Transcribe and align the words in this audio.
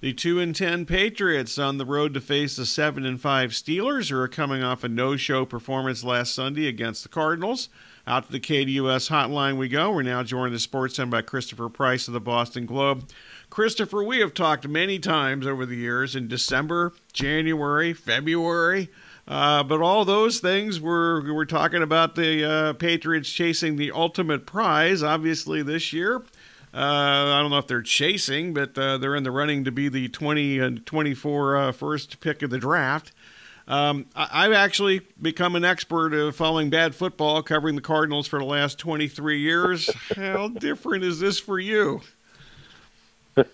The 0.00 0.14
2 0.14 0.40
and 0.40 0.56
10 0.56 0.86
Patriots 0.86 1.58
on 1.58 1.76
the 1.76 1.84
road 1.84 2.14
to 2.14 2.22
face 2.22 2.56
the 2.56 2.64
7 2.64 3.04
and 3.04 3.20
5 3.20 3.50
Steelers 3.50 4.08
who 4.08 4.16
are 4.18 4.28
coming 4.28 4.62
off 4.62 4.82
a 4.82 4.88
no-show 4.88 5.44
performance 5.44 6.02
last 6.02 6.34
Sunday 6.34 6.66
against 6.66 7.02
the 7.02 7.10
Cardinals. 7.10 7.68
Out 8.06 8.24
to 8.24 8.32
the 8.32 8.40
KDUS 8.40 9.10
hotline 9.10 9.58
we 9.58 9.68
go. 9.68 9.92
We're 9.92 10.00
now 10.00 10.22
joined 10.22 10.48
in 10.48 10.52
the 10.54 10.58
sports 10.58 10.96
center 10.96 11.10
by 11.10 11.20
Christopher 11.20 11.68
Price 11.68 12.08
of 12.08 12.14
the 12.14 12.20
Boston 12.20 12.64
Globe. 12.64 13.10
Christopher, 13.50 14.02
we 14.02 14.20
have 14.20 14.32
talked 14.32 14.66
many 14.66 14.98
times 14.98 15.46
over 15.46 15.66
the 15.66 15.76
years 15.76 16.16
in 16.16 16.28
December, 16.28 16.94
January, 17.12 17.92
February. 17.92 18.88
Uh, 19.28 19.62
but 19.62 19.82
all 19.82 20.06
those 20.06 20.40
things 20.40 20.80
we're, 20.80 21.30
we're 21.30 21.44
talking 21.44 21.82
about 21.82 22.14
the 22.14 22.42
uh, 22.42 22.72
Patriots 22.72 23.30
chasing 23.30 23.76
the 23.76 23.92
ultimate 23.92 24.46
prize. 24.46 25.02
Obviously, 25.02 25.62
this 25.62 25.92
year, 25.92 26.22
uh, 26.72 26.76
I 26.76 27.40
don't 27.40 27.50
know 27.50 27.58
if 27.58 27.66
they're 27.66 27.82
chasing, 27.82 28.54
but 28.54 28.78
uh, 28.78 28.98
they're 28.98 29.16
in 29.16 29.24
the 29.24 29.30
running 29.30 29.64
to 29.64 29.72
be 29.72 29.88
the 29.88 30.08
20 30.08 30.58
and 30.58 30.86
24 30.86 31.56
uh, 31.56 31.72
first 31.72 32.20
pick 32.20 32.42
of 32.42 32.50
the 32.50 32.58
draft. 32.58 33.12
Um, 33.66 34.06
I, 34.16 34.44
have 34.44 34.52
actually 34.52 35.00
become 35.20 35.54
an 35.54 35.64
expert 35.64 36.12
of 36.12 36.34
following 36.34 36.70
bad 36.70 36.94
football, 36.94 37.42
covering 37.42 37.76
the 37.76 37.80
Cardinals 37.80 38.26
for 38.26 38.38
the 38.38 38.44
last 38.44 38.78
23 38.78 39.40
years. 39.40 39.88
How 40.16 40.48
different 40.48 41.04
is 41.04 41.20
this 41.20 41.38
for 41.38 41.58
you? 41.58 42.00
it, 43.36 43.46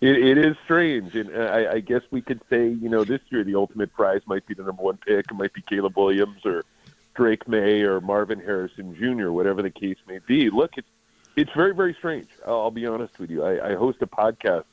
it 0.00 0.38
is 0.38 0.56
strange, 0.64 1.14
and 1.14 1.36
I, 1.36 1.72
I 1.72 1.80
guess 1.80 2.00
we 2.10 2.22
could 2.22 2.40
say, 2.48 2.68
you 2.68 2.88
know, 2.88 3.04
this 3.04 3.20
year 3.28 3.44
the 3.44 3.54
ultimate 3.54 3.92
prize 3.92 4.22
might 4.26 4.46
be 4.46 4.54
the 4.54 4.62
number 4.62 4.82
one 4.82 4.96
pick. 4.96 5.26
It 5.30 5.34
might 5.34 5.52
be 5.52 5.62
Caleb 5.62 5.96
Williams 5.96 6.46
or 6.46 6.64
Drake 7.14 7.46
Maye 7.46 7.82
or 7.82 8.00
Marvin 8.00 8.40
Harrison 8.40 8.94
Jr., 8.94 9.30
whatever 9.30 9.60
the 9.60 9.70
case 9.70 9.98
may 10.06 10.20
be. 10.26 10.48
Look, 10.48 10.72
it's 10.78 10.88
it's 11.36 11.50
very, 11.54 11.74
very 11.74 11.94
strange. 11.94 12.28
I'll, 12.46 12.70
be 12.70 12.86
honest 12.86 13.18
with 13.18 13.30
you. 13.30 13.44
I, 13.44 13.72
I 13.72 13.74
host 13.74 13.98
a 14.02 14.06
podcast 14.06 14.64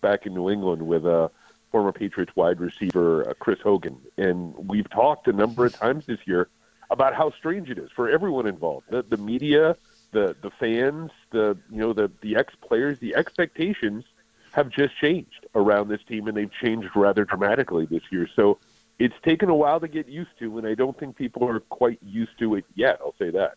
back 0.00 0.26
in 0.26 0.34
New 0.34 0.50
England 0.50 0.82
with 0.82 1.06
a 1.06 1.30
former 1.70 1.92
Patriots 1.92 2.32
wide 2.34 2.60
receiver, 2.60 3.28
uh, 3.28 3.34
Chris 3.34 3.60
Hogan, 3.62 3.98
and 4.16 4.54
we've 4.68 4.88
talked 4.90 5.28
a 5.28 5.32
number 5.32 5.66
of 5.66 5.74
times 5.74 6.06
this 6.06 6.18
year 6.26 6.48
about 6.90 7.14
how 7.14 7.30
strange 7.38 7.70
it 7.70 7.78
is 7.78 7.90
for 7.94 8.10
everyone 8.10 8.46
involved, 8.46 8.86
the, 8.90 9.02
the 9.02 9.16
media, 9.16 9.76
the 10.10 10.34
the 10.42 10.50
fans, 10.58 11.10
the 11.30 11.56
you 11.70 11.78
know 11.78 11.92
the 11.92 12.10
the 12.20 12.36
ex 12.36 12.52
players, 12.60 12.98
the 12.98 13.14
expectations 13.14 14.04
have 14.52 14.68
just 14.68 14.96
changed 15.00 15.46
around 15.54 15.88
this 15.88 16.02
team, 16.08 16.26
and 16.26 16.36
they've 16.36 16.52
changed 16.52 16.88
rather 16.96 17.24
dramatically 17.24 17.86
this 17.86 18.02
year. 18.10 18.28
So 18.34 18.58
it's 18.98 19.14
taken 19.24 19.48
a 19.48 19.54
while 19.54 19.78
to 19.78 19.88
get 19.88 20.08
used 20.08 20.36
to, 20.40 20.58
and 20.58 20.66
I 20.66 20.74
don't 20.74 20.98
think 20.98 21.16
people 21.16 21.48
are 21.48 21.60
quite 21.60 22.00
used 22.02 22.36
to 22.40 22.56
it 22.56 22.64
yet. 22.74 22.98
I'll 23.00 23.14
say 23.18 23.30
that. 23.30 23.54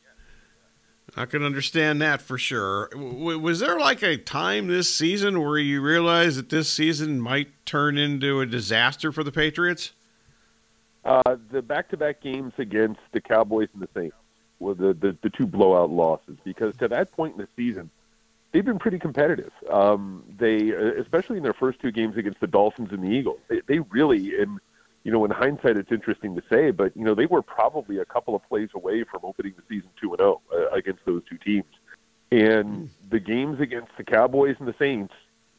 I 1.15 1.25
can 1.25 1.43
understand 1.43 2.01
that 2.01 2.21
for 2.21 2.37
sure. 2.37 2.89
W- 2.91 3.37
was 3.37 3.59
there 3.59 3.79
like 3.79 4.01
a 4.01 4.17
time 4.17 4.67
this 4.67 4.93
season 4.93 5.39
where 5.39 5.59
you 5.59 5.81
realized 5.81 6.37
that 6.39 6.49
this 6.49 6.69
season 6.69 7.21
might 7.21 7.49
turn 7.65 7.97
into 7.97 8.41
a 8.41 8.45
disaster 8.45 9.11
for 9.11 9.23
the 9.23 9.31
Patriots? 9.31 9.93
Uh, 11.05 11.35
the 11.51 11.61
back-to-back 11.61 12.21
games 12.21 12.53
against 12.57 13.01
the 13.11 13.21
Cowboys 13.21 13.67
and 13.73 13.83
the 13.83 13.89
Saints 13.93 14.15
were 14.59 14.73
the, 14.73 14.93
the, 14.93 15.15
the 15.21 15.29
two 15.29 15.45
blowout 15.45 15.91
losses 15.91 16.37
because 16.43 16.75
to 16.77 16.87
that 16.87 17.11
point 17.11 17.33
in 17.33 17.41
the 17.41 17.47
season, 17.55 17.91
they've 18.51 18.65
been 18.65 18.79
pretty 18.79 18.97
competitive. 18.97 19.51
Um, 19.69 20.23
they, 20.39 20.69
especially 20.69 21.37
in 21.37 21.43
their 21.43 21.53
first 21.53 21.79
two 21.79 21.91
games 21.91 22.17
against 22.17 22.39
the 22.39 22.47
Dolphins 22.47 22.89
and 22.91 23.03
the 23.03 23.09
Eagles, 23.09 23.39
they, 23.49 23.61
they 23.67 23.79
really, 23.79 24.39
and 24.41 24.59
you 25.03 25.11
know, 25.11 25.25
in 25.25 25.31
hindsight, 25.31 25.77
it's 25.77 25.91
interesting 25.91 26.35
to 26.35 26.43
say, 26.49 26.71
but 26.71 26.95
you 26.95 27.03
know, 27.03 27.13
they 27.13 27.25
were 27.25 27.41
probably 27.41 27.97
a 27.97 28.05
couple 28.05 28.35
of 28.35 28.43
plays 28.47 28.69
away 28.73 29.03
from 29.03 29.21
opening 29.23 29.53
the 29.57 29.63
season 29.67 29.89
two 29.99 30.11
and 30.11 30.19
zero 30.19 30.41
oh, 30.51 30.63
uh, 30.63 30.75
against 30.75 31.05
those 31.05 31.21
two 31.29 31.37
teams. 31.37 31.65
And 32.31 32.89
the 33.09 33.19
games 33.19 33.59
against 33.59 33.91
the 33.97 34.03
Cowboys 34.03 34.55
and 34.59 34.67
the 34.67 34.75
Saints, 34.79 35.13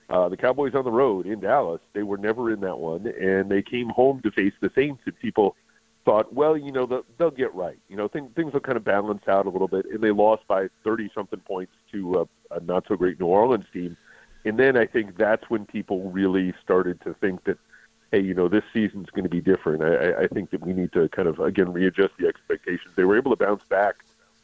uh, 0.09 0.29
the 0.29 0.37
Cowboys 0.37 0.75
on 0.75 0.85
the 0.85 0.91
road 0.91 1.27
in 1.27 1.41
Dallas, 1.41 1.81
they 1.93 2.03
were 2.03 2.17
never 2.17 2.51
in 2.51 2.61
that 2.61 2.79
one, 2.79 3.07
and 3.07 3.51
they 3.51 3.63
came 3.63 3.91
home 3.91 4.21
to 4.23 4.31
face 4.31 4.55
the 4.61 4.71
Saints. 4.75 5.03
And 5.05 5.19
people 5.21 5.57
thought, 6.05 6.33
well, 6.33 6.57
you 6.57 6.73
know, 6.73 6.87
they'll, 6.87 7.05
they'll 7.17 7.31
get 7.31 7.55
right. 7.55 7.79
You 7.89 7.97
know, 7.97 8.09
things 8.09 8.31
things 8.35 8.53
will 8.53 8.61
kind 8.61 8.77
of 8.77 8.85
balance 8.85 9.29
out 9.29 9.47
a 9.47 9.51
little 9.51 9.69
bit, 9.69 9.87
and 9.87 10.01
they 10.01 10.11
lost 10.11 10.47
by 10.49 10.69
thirty 10.83 11.11
something 11.15 11.41
points 11.41 11.73
to 11.93 12.27
a, 12.51 12.57
a 12.57 12.61
not 12.61 12.87
so 12.89 12.97
great 12.97 13.21
New 13.21 13.27
Orleans 13.27 13.67
team. 13.73 13.97
And 14.47 14.59
then 14.59 14.77
I 14.77 14.87
think 14.87 15.17
that's 15.17 15.49
when 15.49 15.65
people 15.67 16.11
really 16.11 16.53
started 16.63 17.01
to 17.03 17.15
think 17.15 17.45
that 17.45 17.59
hey, 18.15 18.21
you 18.21 18.35
know, 18.35 18.49
this 18.49 18.63
season's 18.73 19.11
going 19.11 19.25
to 19.25 19.29
be 19.29 19.41
different. 19.41 19.83
I, 19.83 20.25
I 20.25 20.27
think 20.29 20.51
that 20.51 20.65
we 20.65 20.73
need 20.73 20.93
to 20.93 21.09
kind 21.09 21.27
of 21.27 21.41
again 21.41 21.73
readjust 21.73 22.13
the 22.19 22.29
expectations. 22.29 22.93
They 22.95 23.05
were 23.05 23.17
able 23.17 23.35
to 23.35 23.45
bounce 23.45 23.65
back 23.65 23.97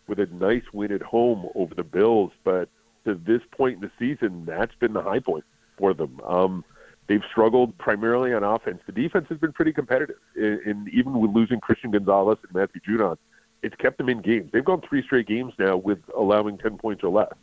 with 0.09 0.19
a 0.19 0.27
nice 0.27 0.65
win 0.73 0.91
at 0.91 1.03
home 1.03 1.49
over 1.55 1.73
the 1.75 1.85
Bills, 1.85 2.33
but 2.43 2.69
to 3.05 3.15
this 3.15 3.43
point 3.53 3.77
in 3.77 3.81
the 3.81 3.91
season, 3.97 4.45
that's 4.45 4.75
been 4.75 4.93
the 4.93 5.03
high 5.03 5.21
point 5.21 5.45
for 5.79 5.95
them. 5.95 6.21
Um, 6.27 6.65
they've 7.07 7.23
struggled 7.31 7.79
primarily 7.79 8.35
on 8.35 8.43
offense. 8.43 8.81
The 8.87 8.93
defense 8.93 9.27
has 9.29 9.39
been 9.39 9.53
pretty 9.53 9.73
competitive, 9.73 10.19
and 10.35 10.89
even 10.89 11.21
with 11.21 11.31
losing 11.31 11.61
Christian 11.61 11.93
Gonzalez 11.93 12.39
and 12.43 12.53
Matthew 12.53 12.81
Judon, 12.81 13.19
it's 13.63 13.77
kept 13.77 13.99
them 13.99 14.09
in 14.09 14.21
games. 14.21 14.51
They've 14.53 14.65
gone 14.65 14.81
three 14.81 15.03
straight 15.05 15.29
games 15.29 15.53
now 15.61 15.77
with 15.77 16.01
allowing 16.17 16.59
ten 16.59 16.77
points 16.77 17.05
or 17.05 17.11
less. 17.11 17.35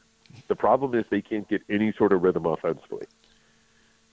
The 0.50 0.56
problem 0.56 0.94
is 0.94 1.06
they 1.10 1.22
can't 1.22 1.48
get 1.48 1.62
any 1.70 1.94
sort 1.98 2.12
of 2.12 2.22
rhythm 2.22 2.46
offensively. 2.46 3.08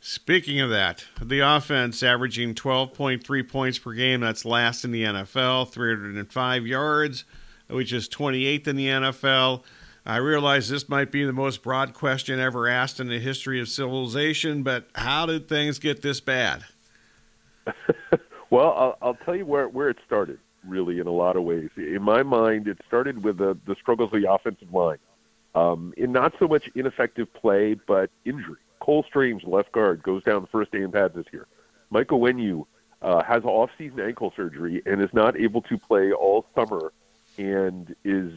Speaking 0.06 0.60
of 0.60 0.68
that, 0.68 1.02
the 1.18 1.40
offense 1.40 2.02
averaging 2.02 2.54
12.3 2.54 3.48
points 3.48 3.78
per 3.78 3.94
game. 3.94 4.20
That's 4.20 4.44
last 4.44 4.84
in 4.84 4.90
the 4.90 5.02
NFL, 5.02 5.70
305 5.70 6.66
yards, 6.66 7.24
which 7.68 7.90
is 7.90 8.06
28th 8.10 8.68
in 8.68 8.76
the 8.76 8.86
NFL. 8.86 9.62
I 10.04 10.18
realize 10.18 10.68
this 10.68 10.90
might 10.90 11.10
be 11.10 11.24
the 11.24 11.32
most 11.32 11.62
broad 11.62 11.94
question 11.94 12.38
ever 12.38 12.68
asked 12.68 13.00
in 13.00 13.08
the 13.08 13.18
history 13.18 13.62
of 13.62 13.68
civilization, 13.70 14.62
but 14.62 14.90
how 14.94 15.24
did 15.24 15.48
things 15.48 15.78
get 15.78 16.02
this 16.02 16.20
bad? 16.20 16.64
well, 18.50 18.74
I'll, 18.76 18.98
I'll, 19.00 19.18
tell 19.24 19.34
you 19.34 19.46
where, 19.46 19.70
where 19.70 19.88
it 19.88 19.96
started, 20.04 20.38
really, 20.68 20.98
in 20.98 21.06
a 21.06 21.12
lot 21.12 21.34
of 21.34 21.44
ways. 21.44 21.70
In 21.78 22.02
my 22.02 22.22
mind, 22.22 22.68
it 22.68 22.76
started 22.86 23.24
with 23.24 23.38
the, 23.38 23.56
the 23.64 23.74
struggles 23.80 24.12
of 24.12 24.20
the 24.20 24.30
offensive 24.30 24.70
line. 24.70 24.98
Um, 25.54 25.94
in 25.96 26.12
not 26.12 26.34
so 26.38 26.46
much 26.46 26.68
ineffective 26.74 27.32
play, 27.32 27.72
but 27.72 28.10
injury. 28.26 28.58
Cole 28.84 29.02
Strange, 29.08 29.44
left 29.44 29.72
guard, 29.72 30.02
goes 30.02 30.22
down 30.24 30.42
the 30.42 30.48
first 30.48 30.70
day 30.70 30.82
in 30.82 30.92
pads 30.92 31.14
this 31.14 31.24
year. 31.32 31.46
Michael 31.88 32.20
Onwenu 32.20 32.66
uh, 33.00 33.22
has 33.22 33.42
off-season 33.42 33.98
ankle 33.98 34.30
surgery 34.36 34.82
and 34.84 35.00
is 35.00 35.08
not 35.14 35.40
able 35.40 35.62
to 35.62 35.78
play 35.78 36.12
all 36.12 36.44
summer, 36.54 36.92
and 37.38 37.96
is 38.04 38.30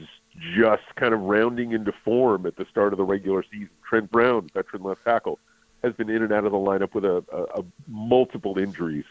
just 0.56 0.84
kind 0.96 1.14
of 1.14 1.20
rounding 1.20 1.74
into 1.74 1.92
form 1.92 2.46
at 2.46 2.56
the 2.56 2.66
start 2.72 2.94
of 2.94 2.98
the 2.98 3.04
regular 3.04 3.44
season. 3.52 3.70
Trent 3.90 4.10
Brown, 4.10 4.48
veteran 4.54 4.84
left 4.84 5.04
tackle, 5.04 5.38
has 5.84 5.92
been 5.96 6.10
in 6.10 6.24
and 6.24 6.32
out 6.32 6.46
of 6.46 6.54
the 6.54 6.58
lineup 6.58 6.94
with 6.94 7.04
a, 7.04 7.22
a, 7.34 7.60
a 7.60 7.66
multiple 7.86 8.58
injuries 8.58 9.06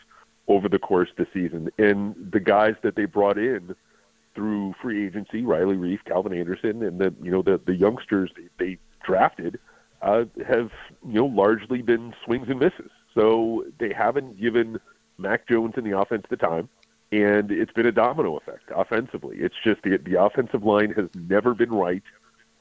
over 0.49 0.71
the 0.71 0.79
course 0.79 1.11
of 1.11 1.17
the 1.17 1.27
season, 1.35 1.69
and 1.77 2.15
the 2.33 2.41
guys 2.41 2.77
that 2.81 2.97
they 2.97 3.05
brought 3.05 3.37
in 3.37 3.75
through 4.35 4.75
free 4.81 5.07
agency, 5.07 5.43
Riley 5.43 5.77
Reiff, 5.77 6.03
Calvin 6.07 6.33
Anderson, 6.33 6.83
and 6.83 6.99
the 6.99 7.15
you 7.23 7.31
know 7.31 7.43
the 7.43 7.61
the 7.67 7.75
youngsters 7.75 8.31
they, 8.35 8.65
they 8.65 8.79
drafted 9.05 9.59
uh, 10.03 10.25
have 10.47 10.71
you 11.07 11.15
know 11.15 11.27
largely 11.27 11.83
been 11.83 12.15
swings 12.25 12.49
and 12.49 12.59
misses. 12.59 12.91
So 13.15 13.65
they 13.79 13.93
haven't 13.93 14.39
given 14.41 14.79
Mac 15.19 15.49
Jones 15.49 15.75
in 15.77 15.85
the 15.85 15.99
offense 15.99 16.25
the 16.29 16.37
time, 16.37 16.69
and 17.13 17.51
it's 17.51 17.73
been 17.73 17.87
a 17.87 17.93
domino 17.93 18.37
effect 18.37 18.71
offensively. 18.75 19.39
It's 19.39 19.55
just 19.65 19.83
the 19.83 19.97
the 19.99 20.21
offensive 20.23 20.63
line 20.65 20.93
has 20.93 21.09
never 21.15 21.55
been 21.55 21.71
right 21.71 22.03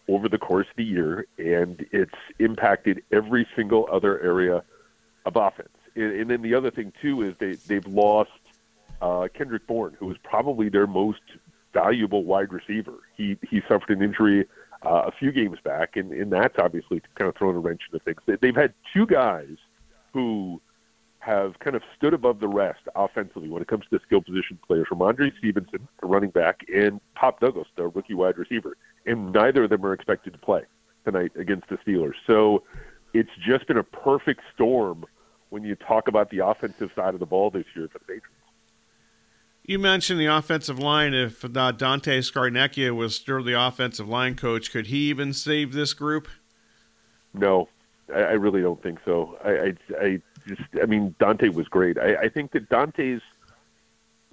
over 0.08 0.30
the 0.30 0.38
course 0.38 0.68
of 0.70 0.76
the 0.78 0.84
year, 0.84 1.26
and 1.38 1.86
it's 1.92 2.16
impacted 2.40 3.04
every 3.12 3.48
single 3.56 3.88
other 3.92 4.22
area 4.22 4.64
of 5.26 5.36
offense. 5.36 5.70
And, 5.96 6.12
and 6.14 6.30
then 6.30 6.42
the 6.42 6.54
other 6.54 6.72
thing 6.72 6.94
too 7.02 7.22
is 7.22 7.36
they 7.40 7.54
they've 7.68 7.88
lost 7.88 8.32
uh, 9.02 9.28
Kendrick 9.34 9.68
Bourne, 9.68 9.96
who 10.00 10.08
was 10.08 10.18
probably 10.24 10.70
their 10.70 10.88
most 10.88 11.22
valuable 11.74 12.24
wide 12.24 12.54
receiver. 12.54 12.94
He 13.18 13.38
he 13.50 13.62
suffered 13.68 13.90
an 13.90 14.02
injury 14.02 14.48
uh, 14.86 15.04
a 15.08 15.12
few 15.12 15.32
games 15.32 15.58
back, 15.64 15.96
and, 15.96 16.12
and 16.12 16.32
that's 16.32 16.56
obviously 16.58 17.02
kind 17.18 17.28
of 17.30 17.36
thrown 17.36 17.56
a 17.56 17.60
wrench 17.60 17.82
into 17.92 18.04
things. 18.04 18.20
They've 18.42 18.56
had 18.56 18.74
two 18.94 19.06
guys 19.06 19.58
who 20.14 20.62
have 21.20 21.58
kind 21.60 21.76
of 21.76 21.82
stood 21.98 22.14
above 22.14 22.40
the 22.40 22.48
rest 22.48 22.82
offensively 22.96 23.50
when 23.50 23.62
it 23.62 23.68
comes 23.68 23.84
to 23.90 24.00
skill 24.06 24.22
position 24.22 24.60
players 24.66 24.88
Rhamondre 24.92 25.36
Stevenson, 25.40 25.88
the 26.00 26.08
running 26.08 26.30
back, 26.30 26.62
and 26.74 27.02
Pop 27.16 27.40
Douglas, 27.40 27.68
the 27.76 27.88
rookie 27.88 28.14
wide 28.14 28.38
receiver. 28.38 28.78
And 29.08 29.34
neither 29.34 29.64
of 29.64 29.72
them 29.72 29.84
are 29.86 29.94
expected 29.94 30.34
to 30.34 30.40
play 30.40 30.62
tonight 31.04 31.32
against 31.36 31.68
the 31.68 31.78
Steelers. 31.78 32.14
So 32.28 32.64
it's 33.14 33.32
just 33.48 33.68
been 33.68 33.78
a 33.78 33.84
perfect 33.84 34.42
storm 34.54 35.06
when 35.50 35.64
you 35.64 35.76
talk 35.76 36.08
about 36.08 36.30
the 36.30 36.46
offensive 36.46 36.92
side 36.96 37.14
of 37.14 37.20
the 37.20 37.26
ball 37.26 37.50
this 37.50 37.66
year 37.76 37.88
for 37.92 38.00
the 38.00 38.06
Patriots. 38.06 38.35
You 39.68 39.80
mentioned 39.80 40.20
the 40.20 40.28
offensive 40.28 40.78
line. 40.78 41.16
If 41.16 41.44
uh, 41.44 41.72
Dante 41.72 42.20
Scarnecchia 42.20 42.96
was 42.96 43.16
still 43.16 43.44
the 43.44 43.60
offensive 43.60 44.08
line 44.08 44.36
coach, 44.36 44.72
could 44.72 44.88
he 44.88 45.10
even 45.10 45.34
save 45.34 45.74
this 45.74 45.94
group? 45.94 46.28
No, 47.34 47.68
I, 48.14 48.20
I 48.20 48.32
really 48.34 48.62
don't 48.62 48.82
think 48.84 49.00
so. 49.04 49.40
I, 49.44 49.50
I, 49.50 49.74
I, 50.00 50.22
just, 50.48 50.62
I 50.82 50.86
mean, 50.86 51.16
Dante 51.20 51.50
was 51.50 51.68
great. 51.68 51.98
I, 51.98 52.16
I 52.16 52.30
think 52.30 52.52
that 52.52 52.70
Dante's 52.70 53.22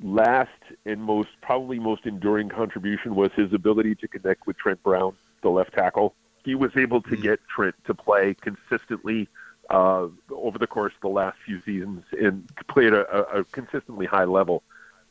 last 0.03 0.51
and 0.85 1.03
most, 1.03 1.31
probably 1.41 1.79
most 1.79 2.05
enduring 2.05 2.51
contribution 2.51 3.15
was 3.15 3.31
his 3.35 3.55
ability 3.55 3.95
to 3.97 4.09
connect 4.09 4.47
with 4.47 4.59
Trent 4.59 4.83
Brown, 4.83 5.15
the 5.41 5.49
left 5.49 5.73
tackle. 5.73 6.15
He 6.45 6.55
was 6.55 6.73
able 6.77 7.01
to 7.03 7.11
mm-hmm. 7.11 7.23
get 7.23 7.41
Trent 7.49 7.75
to 7.87 7.95
play 7.95 8.35
consistently 8.35 9.29
uh, 9.71 10.09
over 10.31 10.59
the 10.59 10.67
course 10.67 10.93
of 10.95 11.01
the 11.01 11.09
last 11.09 11.39
few 11.47 11.63
seasons 11.63 12.05
and 12.21 12.47
played 12.69 12.93
at 12.93 13.07
a, 13.07 13.39
a 13.39 13.45
consistently 13.45 14.05
high 14.05 14.25
level. 14.25 14.63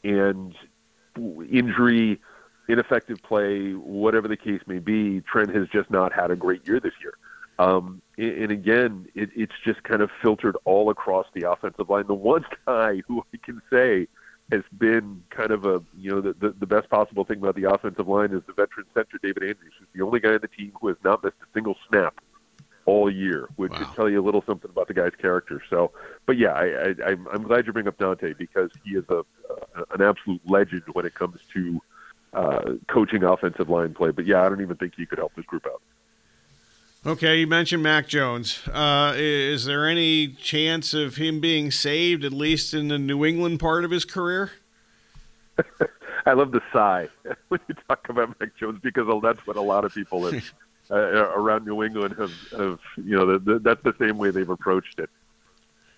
And 0.04 0.56
injury, 1.18 2.20
ineffective 2.68 3.22
play, 3.24 3.74
whatever 3.74 4.28
the 4.28 4.38
case 4.38 4.62
may 4.66 4.80
be, 4.80 5.22
Trent 5.22 5.54
has 5.56 5.68
just 5.70 5.92
not 5.92 6.14
had 6.14 6.32
a 6.32 6.36
great 6.36 6.66
year 6.68 6.80
this 6.80 6.94
year. 7.02 7.14
Um, 7.60 8.02
and 8.18 8.52
again, 8.52 9.08
it, 9.14 9.30
it's 9.36 9.54
just 9.64 9.84
kind 9.84 10.02
of 10.02 10.10
filtered 10.22 10.58
all 10.66 10.90
across 10.90 11.28
the 11.36 11.50
offensive 11.52 11.90
line. 11.90 12.08
The 12.08 12.16
one 12.16 12.46
guy 12.66 13.02
who 13.08 13.24
I 13.34 13.38
can 13.44 13.62
say 13.72 14.08
has 14.52 14.64
been 14.78 15.24
kind 15.30 15.52
of 15.52 15.66
a 15.66 15.82
you 15.98 16.12
know 16.12 16.22
the, 16.22 16.34
the, 16.34 16.56
the 16.60 16.66
best 16.66 16.90
possible 16.90 17.24
thing 17.24 17.38
about 17.38 17.56
the 17.56 17.72
offensive 17.72 18.08
line 18.08 18.32
is 18.34 18.42
the 18.48 18.54
veteran 18.54 18.86
center 18.94 19.18
David 19.22 19.44
Andrews, 19.44 19.74
who's 19.80 19.88
the 19.94 20.04
only 20.04 20.20
guy 20.20 20.34
on 20.34 20.40
the 20.42 20.48
team 20.48 20.74
who 20.80 20.88
has 20.88 20.98
not 21.04 21.24
missed 21.24 21.38
a 21.42 21.46
single 21.54 21.76
snap 21.88 22.20
all 22.86 23.12
year, 23.12 23.50
which 23.56 23.72
wow. 23.72 23.78
should 23.80 23.96
tell 23.96 24.10
you 24.10 24.22
a 24.22 24.26
little 24.26 24.44
something 24.46 24.70
about 24.70 24.88
the 24.88 24.94
guy's 24.94 25.16
character. 25.20 25.62
So, 25.70 25.92
but 26.26 26.38
yeah, 26.38 26.54
I, 26.54 26.90
I, 27.06 27.16
I'm 27.32 27.44
glad 27.44 27.66
you 27.66 27.74
bring 27.74 27.88
up 27.88 27.98
Dante 27.98 28.34
because 28.34 28.72
he 28.84 28.92
is 28.92 29.06
a, 29.10 29.20
a 29.20 29.84
an 29.94 30.02
absolute 30.02 30.42
legend 30.46 30.84
when 30.94 31.06
it 31.06 31.14
comes 31.14 31.40
to 31.54 31.82
uh, 32.34 32.74
coaching 32.88 33.24
offensive 33.24 33.70
line 33.70 33.94
play. 33.94 34.12
But 34.12 34.26
yeah, 34.26 34.44
I 34.44 34.50
don't 34.50 34.62
even 34.62 34.78
think 34.78 34.94
he 34.96 35.06
could 35.06 35.18
help 35.18 35.34
this 35.36 35.46
group 35.46 35.66
out. 35.66 35.82
Okay, 37.04 37.40
you 37.40 37.48
mentioned 37.48 37.82
Mac 37.82 38.08
Jones. 38.08 38.68
Uh, 38.68 39.14
is 39.16 39.66
there 39.66 39.88
any 39.88 40.28
chance 40.28 40.94
of 40.94 41.16
him 41.16 41.40
being 41.40 41.72
saved, 41.72 42.24
at 42.24 42.32
least 42.32 42.76
in 42.76 42.90
the 42.90 43.00
New 43.00 43.26
England 43.26 43.60
part 43.60 43.84
of 43.84 43.90
his 43.90 44.06
career? 44.06 44.52
I 46.26 46.34
love 46.34 46.52
the 46.52 46.62
sigh 46.72 47.10
when 47.48 47.60
you 47.68 47.76
talk 47.88 48.08
about 48.10 48.40
Mac 48.40 48.56
Jones 48.56 48.80
because 48.84 49.08
that's 49.24 49.46
what 49.48 49.58
a 49.58 49.62
lot 49.62 49.84
of 49.84 49.94
people 49.94 50.32
have, 50.32 50.54
uh, 50.92 51.30
around 51.36 51.66
New 51.66 51.84
England 51.84 52.16
have, 52.18 52.34
have 52.58 52.80
you 52.98 53.16
know, 53.16 53.26
the, 53.26 53.40
the, 53.40 53.60
that's 53.60 53.82
the 53.84 53.96
same 54.00 54.18
way 54.18 54.32
they've 54.32 54.50
approached 54.50 55.00
it. 55.00 55.10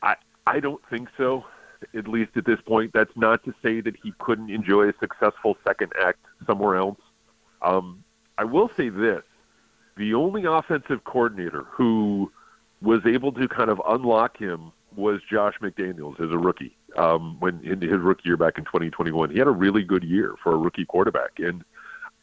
I 0.02 0.16
I 0.46 0.60
don't 0.60 0.82
think 0.90 1.10
so. 1.18 1.46
At 1.94 2.08
least 2.08 2.32
at 2.38 2.46
this 2.46 2.62
point, 2.62 2.92
that's 2.94 3.16
not 3.16 3.44
to 3.44 3.54
say 3.62 3.82
that 3.82 3.96
he 4.02 4.14
couldn't 4.20 4.50
enjoy 4.50 4.90
a 4.90 4.94
successful 5.00 5.58
second 5.66 5.92
act 6.02 6.20
somewhere 6.48 6.78
else. 6.78 7.00
Um, 7.62 8.04
I 8.38 8.46
will 8.46 8.70
say 8.78 8.90
this 8.90 9.24
the 9.98 10.14
only 10.14 10.46
offensive 10.46 11.04
coordinator 11.04 11.64
who 11.72 12.32
was 12.82 13.02
able 13.06 13.32
to 13.34 13.48
kind 13.48 13.70
of 13.70 13.82
unlock 13.88 14.38
him 14.38 14.72
was 14.96 15.22
Josh 15.30 15.56
McDaniels 15.62 16.20
as 16.20 16.32
a 16.32 16.38
rookie. 16.38 16.76
Um, 16.98 17.38
when 17.40 17.64
in 17.64 17.82
his 17.82 18.00
rookie 18.00 18.24
year 18.26 18.38
back 18.38 18.58
in 18.58 18.66
2021, 18.66 19.32
he 19.32 19.40
had 19.40 19.48
a 19.48 19.52
really 19.52 19.84
good 19.84 20.04
year 20.04 20.36
for 20.44 20.54
a 20.54 20.58
rookie 20.58 20.86
quarterback, 20.86 21.40
and 21.40 21.64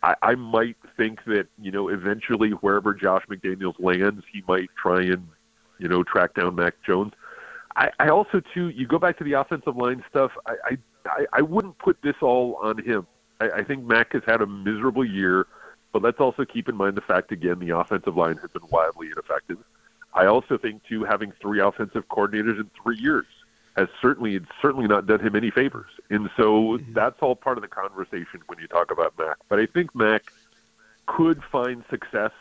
I, 0.02 0.14
I 0.23 0.35
might 0.35 0.76
think 0.97 1.25
that 1.26 1.47
you 1.61 1.70
know 1.70 1.88
eventually 1.88 2.50
wherever 2.50 2.94
Josh 2.94 3.25
McDaniels 3.29 3.79
lands, 3.79 4.25
he 4.32 4.43
might 4.49 4.70
try 4.81 5.02
and 5.02 5.26
you 5.79 5.88
know 5.88 6.02
track 6.02 6.35
down 6.35 6.55
Mac 6.55 6.75
Jones. 6.87 7.12
I, 7.76 7.91
I 8.00 8.08
also 8.08 8.43
too, 8.52 8.69
you 8.70 8.87
go 8.87 8.99
back 8.99 9.19
to 9.19 9.25
the 9.25 9.35
offensive 9.35 9.76
line 9.76 10.05
stuff. 10.08 10.32
I 10.47 10.79
I, 11.06 11.26
I 11.32 11.43
wouldn't 11.43 11.79
put 11.79 11.99
this 12.02 12.17
all 12.20 12.58
on 12.62 12.79
him. 12.82 13.06
I, 13.41 13.50
I 13.50 13.64
think 13.64 13.85
Mac 13.85 14.12
has 14.12 14.23
had 14.26 14.43
a 14.43 14.47
miserable 14.47 15.05
year. 15.05 15.47
But 15.93 16.02
let's 16.02 16.20
also 16.20 16.44
keep 16.44 16.69
in 16.69 16.76
mind 16.76 16.97
the 16.97 17.00
fact, 17.00 17.32
again, 17.32 17.58
the 17.58 17.76
offensive 17.76 18.17
line 18.17 18.37
has 18.37 18.50
been 18.50 18.67
wildly 18.70 19.08
ineffective. 19.08 19.58
I 20.14 20.26
also 20.26 20.56
think, 20.56 20.85
too, 20.85 21.05
having 21.05 21.32
three 21.41 21.61
offensive 21.61 22.06
coordinators 22.08 22.61
in 22.61 22.70
three 22.81 22.97
years 22.99 23.26
has 23.76 23.88
certainly 24.02 24.37
it's 24.37 24.46
certainly 24.61 24.87
not 24.87 25.06
done 25.06 25.20
him 25.20 25.37
any 25.37 25.50
favors. 25.50 25.90
And 26.08 26.31
so 26.37 26.78
mm-hmm. 26.78 26.93
that's 26.93 27.20
all 27.20 27.37
part 27.37 27.58
of 27.58 27.62
the 27.62 27.69
conversation 27.69 28.43
when 28.46 28.58
you 28.58 28.67
talk 28.67 28.90
about 28.90 29.14
Mac. 29.19 29.37
But 29.49 29.61
I 29.61 29.67
think 29.67 29.94
Mac 29.94 30.32
could 31.06 31.43
find 31.50 31.84
success 31.90 32.32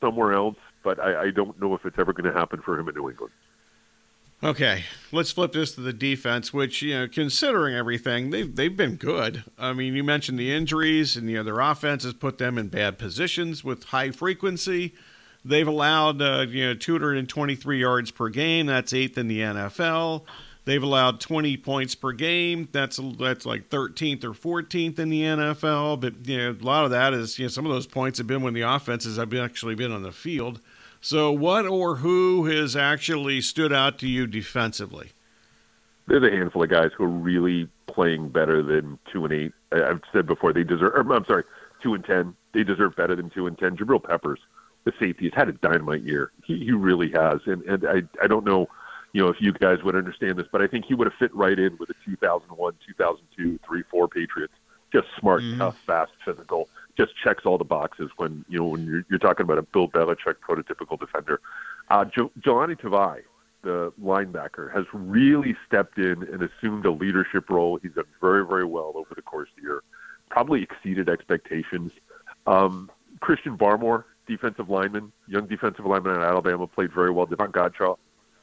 somewhere 0.00 0.32
else, 0.32 0.56
but 0.82 0.98
I, 1.00 1.22
I 1.22 1.30
don't 1.30 1.60
know 1.60 1.74
if 1.74 1.84
it's 1.84 1.98
ever 1.98 2.12
going 2.12 2.32
to 2.32 2.38
happen 2.38 2.60
for 2.60 2.78
him 2.78 2.88
in 2.88 2.94
New 2.94 3.08
England. 3.10 3.32
Okay, 4.42 4.84
let's 5.10 5.30
flip 5.30 5.52
this 5.52 5.74
to 5.74 5.80
the 5.80 5.92
defense, 5.92 6.52
which 6.52 6.82
you 6.82 6.94
know, 6.94 7.08
considering 7.08 7.74
everything, 7.74 8.28
they've 8.28 8.54
they've 8.54 8.76
been 8.76 8.96
good. 8.96 9.44
I 9.58 9.72
mean, 9.72 9.94
you 9.94 10.04
mentioned 10.04 10.38
the 10.38 10.52
injuries, 10.52 11.16
and 11.16 11.30
you 11.30 11.36
know 11.36 11.42
their 11.42 11.60
offense 11.60 12.04
has 12.04 12.12
put 12.12 12.36
them 12.36 12.58
in 12.58 12.68
bad 12.68 12.98
positions 12.98 13.64
with 13.64 13.84
high 13.84 14.10
frequency. 14.10 14.92
They've 15.46 15.66
allowed 15.66 16.20
uh, 16.20 16.44
you 16.48 16.66
know 16.66 16.74
223 16.74 17.80
yards 17.80 18.10
per 18.10 18.28
game. 18.28 18.66
That's 18.66 18.92
eighth 18.92 19.16
in 19.16 19.28
the 19.28 19.40
NFL. 19.40 20.24
They've 20.66 20.82
allowed 20.82 21.20
20 21.20 21.58
points 21.58 21.94
per 21.94 22.12
game. 22.12 22.68
That's 22.72 22.98
that's 23.18 23.44
like 23.44 23.68
13th 23.68 24.24
or 24.24 24.30
14th 24.30 24.98
in 24.98 25.10
the 25.10 25.22
NFL. 25.22 26.00
But 26.00 26.26
you 26.26 26.38
know 26.38 26.56
a 26.58 26.64
lot 26.64 26.84
of 26.84 26.90
that 26.90 27.12
is 27.12 27.38
you 27.38 27.44
know 27.44 27.50
some 27.50 27.66
of 27.66 27.72
those 27.72 27.86
points 27.86 28.18
have 28.18 28.26
been 28.26 28.42
when 28.42 28.54
the 28.54 28.62
offenses 28.62 29.18
have 29.18 29.34
actually 29.34 29.74
been 29.74 29.92
on 29.92 30.02
the 30.02 30.12
field. 30.12 30.60
So, 31.04 31.30
what 31.30 31.66
or 31.66 31.96
who 31.96 32.46
has 32.46 32.74
actually 32.74 33.42
stood 33.42 33.74
out 33.74 33.98
to 33.98 34.08
you 34.08 34.26
defensively? 34.26 35.12
There's 36.06 36.22
a 36.22 36.34
handful 36.34 36.62
of 36.62 36.70
guys 36.70 36.92
who 36.96 37.04
are 37.04 37.08
really 37.08 37.68
playing 37.86 38.30
better 38.30 38.62
than 38.62 38.98
two 39.12 39.26
and 39.26 39.34
eight. 39.34 39.52
I've 39.70 40.00
said 40.14 40.26
before 40.26 40.54
they 40.54 40.64
deserve. 40.64 40.94
I'm 40.96 41.26
sorry, 41.26 41.44
two 41.82 41.92
and 41.92 42.02
ten. 42.02 42.34
They 42.54 42.64
deserve 42.64 42.96
better 42.96 43.14
than 43.14 43.28
two 43.28 43.46
and 43.46 43.58
ten. 43.58 43.76
Jabril 43.76 44.02
Peppers, 44.02 44.40
the 44.84 44.94
safety, 44.98 45.26
has 45.26 45.34
had 45.34 45.50
a 45.50 45.52
dynamite 45.52 46.04
year. 46.04 46.32
He, 46.42 46.64
he 46.64 46.72
really 46.72 47.10
has, 47.10 47.40
and 47.44 47.62
and 47.64 47.86
I 47.86 48.02
I 48.22 48.26
don't 48.26 48.46
know, 48.46 48.70
you 49.14 49.22
know, 49.22 49.30
if 49.30 49.36
you 49.40 49.52
guys 49.52 49.82
would 49.82 49.96
understand 49.96 50.38
this, 50.38 50.46
but 50.52 50.60
I 50.60 50.66
think 50.66 50.84
he 50.84 50.94
would 50.94 51.06
have 51.06 51.14
fit 51.18 51.34
right 51.34 51.58
in 51.58 51.78
with 51.78 51.88
the 51.88 51.94
2001, 52.04 52.74
2002, 52.86 53.58
three, 53.66 53.82
four 53.90 54.08
Patriots. 54.08 54.52
Just 54.92 55.06
smart, 55.18 55.40
mm-hmm. 55.40 55.58
tough, 55.58 55.76
fast, 55.86 56.12
physical 56.24 56.68
just 56.96 57.12
checks 57.22 57.44
all 57.44 57.58
the 57.58 57.64
boxes 57.64 58.10
when 58.16 58.44
you 58.48 58.58
know 58.58 58.66
when 58.66 58.84
you're, 58.84 59.04
you're 59.10 59.18
talking 59.18 59.44
about 59.44 59.58
a 59.58 59.62
Bill 59.62 59.88
Belichick 59.88 60.36
prototypical 60.46 60.98
defender. 60.98 61.40
Uh, 61.90 62.04
jo- 62.04 62.30
Jahlani 62.40 62.80
Tavai, 62.80 63.22
the 63.62 63.92
linebacker, 64.02 64.72
has 64.72 64.84
really 64.92 65.56
stepped 65.66 65.98
in 65.98 66.22
and 66.22 66.42
assumed 66.42 66.86
a 66.86 66.90
leadership 66.90 67.50
role. 67.50 67.78
He's 67.82 67.92
done 67.92 68.04
very 68.20 68.46
very 68.46 68.64
well 68.64 68.92
over 68.94 69.14
the 69.14 69.22
course 69.22 69.48
of 69.50 69.56
the 69.56 69.62
year, 69.62 69.82
probably 70.30 70.62
exceeded 70.62 71.08
expectations. 71.08 71.92
Um, 72.46 72.90
Christian 73.20 73.56
Barmore, 73.56 74.04
defensive 74.26 74.68
lineman, 74.68 75.12
young 75.26 75.46
defensive 75.46 75.86
lineman 75.86 76.16
at 76.16 76.22
Alabama, 76.22 76.66
played 76.66 76.92
very 76.92 77.10
well. 77.10 77.26
Davon 77.26 77.52
Godchaux, 77.52 77.96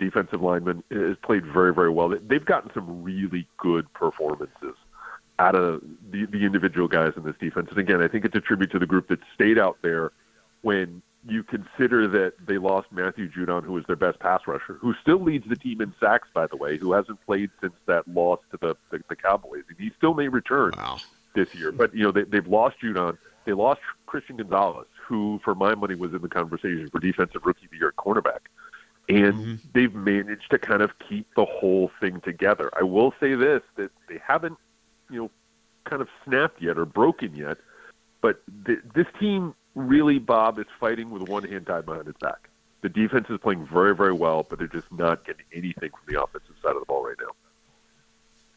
defensive 0.06 0.42
lineman, 0.42 0.84
has 0.92 1.18
played 1.24 1.46
very 1.46 1.74
very 1.74 1.92
well. 1.98 2.08
They've 2.30 2.50
gotten 2.54 2.70
some 2.74 2.88
really 3.04 3.48
good 3.58 3.86
performances 3.94 4.76
out 5.40 5.56
of 5.56 5.82
the, 6.12 6.26
the 6.26 6.46
individual 6.46 6.88
guys 6.88 7.14
in 7.18 7.24
this 7.24 7.36
defense. 7.40 7.68
And 7.70 7.80
again, 7.80 8.02
I 8.02 8.08
think 8.08 8.26
it's 8.26 8.36
a 8.36 8.42
tribute 8.42 8.72
to 8.72 8.80
the 8.80 8.86
group 8.86 9.08
that 9.08 9.20
stayed 9.34 9.58
out 9.58 9.78
there 9.82 10.12
when 10.62 11.02
you 11.28 11.44
consider 11.44 12.08
that 12.08 12.34
they 12.48 12.58
lost 12.58 12.88
Matthew 12.92 13.30
Judon, 13.32 13.64
who 13.64 13.74
was 13.74 13.84
their 13.86 13.96
best 13.96 14.20
pass 14.20 14.42
rusher, 14.48 14.78
who 14.80 14.94
still 15.02 15.22
leads 15.22 15.48
the 15.48 15.56
team 15.56 15.82
in 15.82 15.94
sacks, 16.00 16.28
by 16.34 16.48
the 16.48 16.58
way, 16.58 16.78
who 16.78 16.94
hasn't 16.94 17.24
played 17.26 17.50
since 17.62 17.74
that 17.86 18.08
loss 18.08 18.40
to 18.52 18.58
the, 18.62 18.76
the, 18.92 19.04
the 19.10 19.16
Cowboys. 19.16 19.64
And 19.70 19.78
he 19.80 19.92
still 19.98 20.14
may 20.14 20.28
return 20.28 20.72
wow. 20.78 20.98
this 21.36 21.54
year. 21.54 21.72
But, 21.72 21.96
you 21.96 22.04
know, 22.04 22.12
they, 22.12 22.24
they've 22.24 22.48
lost 22.48 22.78
Judon. 22.84 23.18
They 23.46 23.54
lost 23.54 23.82
Christian 24.06 24.38
Gonzalez, 24.38 24.88
who, 25.08 25.40
for 25.44 25.56
my 25.56 25.74
money, 25.76 25.96
was 25.96 26.14
in 26.14 26.22
the 26.22 26.30
conversation 26.30 26.90
for 26.92 27.00
Defensive 27.00 27.42
Rookie 27.46 27.66
of 27.66 27.72
the 27.72 27.78
Year 27.78 27.90
at 27.90 27.96
cornerback. 27.96 28.42
And 29.12 29.34
mm-hmm. 29.34 29.56
they've 29.74 29.94
managed 29.94 30.50
to 30.52 30.60
kind 30.60 30.82
of 30.82 30.92
keep 31.08 31.28
the 31.36 31.46
whole 31.46 31.92
thing 32.00 32.22
together. 32.22 32.70
I 32.80 32.84
will 32.84 33.14
say 33.20 33.36
this, 33.36 33.62
that 33.76 33.92
they 34.08 34.20
haven't 34.26 34.58
you 35.10 35.24
know 35.24 35.32
kind 35.84 36.02
of 36.02 36.08
snapped 36.26 36.62
yet 36.62 36.78
or 36.78 36.86
broken 36.86 37.36
yet. 37.36 37.58
But 38.22 38.42
th- 38.66 38.80
this 38.94 39.08
team 39.20 39.56
really, 39.76 40.20
Bob, 40.20 40.60
is 40.60 40.66
fighting 40.80 41.10
with 41.10 41.28
one 41.28 41.44
hand 41.44 41.68
tied 41.68 41.86
behind 41.86 42.08
its 42.08 42.20
back. 42.20 42.50
The 42.82 42.90
defense 42.90 43.28
is 43.30 43.38
playing 43.40 43.68
very, 43.72 43.96
very 43.96 44.14
well, 44.14 44.46
but 44.48 44.60
they're 44.60 44.68
just 44.68 44.92
not 44.92 45.26
getting 45.26 45.46
anything 45.54 45.92
from 45.92 46.14
the 46.14 46.22
offensive 46.22 46.56
side 46.64 46.76
of 46.76 46.80
the 46.80 46.86
ball 46.86 47.06
right 47.06 47.18
now. 47.20 47.32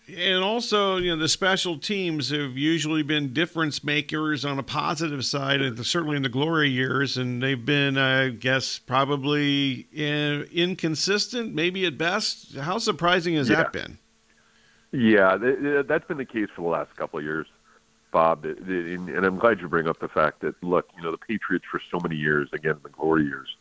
And 0.06 0.44
also, 0.44 0.98
you 0.98 1.10
know, 1.10 1.20
the 1.20 1.28
special 1.28 1.78
teams 1.78 2.28
have 2.28 2.58
usually 2.58 3.02
been 3.02 3.32
difference 3.32 3.82
makers 3.82 4.44
on 4.44 4.58
a 4.58 4.62
positive 4.62 5.24
side, 5.24 5.62
and 5.62 5.84
certainly 5.86 6.16
in 6.16 6.22
the 6.22 6.28
glory 6.28 6.68
years, 6.68 7.16
and 7.16 7.42
they've 7.42 7.64
been, 7.64 7.96
I 7.96 8.28
guess, 8.28 8.78
probably 8.78 9.86
in, 9.92 10.42
uh, 10.42 10.44
inconsistent, 10.52 11.54
maybe 11.54 11.86
at 11.86 11.96
best. 11.96 12.54
How 12.56 12.76
surprising 12.76 13.36
has 13.36 13.48
yeah. 13.48 13.56
that 13.56 13.72
been? 13.72 13.98
Yeah, 14.92 15.38
that's 15.88 16.06
been 16.06 16.18
the 16.18 16.26
case 16.26 16.48
for 16.54 16.62
the 16.62 16.68
last 16.68 16.94
couple 16.96 17.18
of 17.18 17.24
years, 17.24 17.46
Bob. 18.12 18.44
And 18.44 19.24
I'm 19.24 19.38
glad 19.38 19.60
you 19.60 19.68
bring 19.68 19.88
up 19.88 20.00
the 20.00 20.08
fact 20.08 20.40
that 20.42 20.62
look, 20.62 20.86
you 20.96 21.02
know, 21.02 21.12
the 21.12 21.18
Patriots 21.18 21.64
for 21.70 21.80
so 21.90 21.98
many 22.02 22.16
years, 22.16 22.50
again, 22.52 22.76
the 22.82 22.90
glory 22.90 23.24
years, 23.24 23.56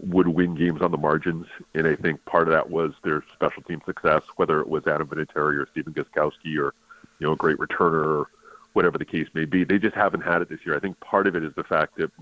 would 0.00 0.28
win 0.28 0.54
games 0.54 0.80
on 0.80 0.90
the 0.90 0.96
margins, 0.96 1.46
and 1.74 1.86
I 1.86 1.96
think 1.96 2.24
part 2.24 2.46
of 2.46 2.52
that 2.52 2.70
was 2.70 2.92
their 3.02 3.24
special 3.32 3.62
team 3.62 3.82
success, 3.84 4.22
whether 4.36 4.60
it 4.60 4.68
was 4.68 4.86
Adam 4.86 5.08
Vinatieri 5.08 5.58
or 5.58 5.68
Stephen 5.70 5.92
Gostkowski 5.92 6.58
or 6.58 6.74
you 7.18 7.26
know 7.26 7.32
a 7.32 7.36
great 7.36 7.58
returner 7.58 8.04
or 8.04 8.26
whatever 8.74 8.98
the 8.98 9.04
case 9.04 9.26
may 9.34 9.44
be. 9.44 9.64
They 9.64 9.78
just 9.78 9.96
haven't 9.96 10.20
had 10.20 10.40
it 10.40 10.48
this 10.48 10.60
year. 10.64 10.76
I 10.76 10.80
think 10.80 11.00
part 11.00 11.26
of 11.26 11.34
it 11.34 11.42
is 11.42 11.52
the 11.56 11.64
fact 11.64 11.96
that 11.96 12.12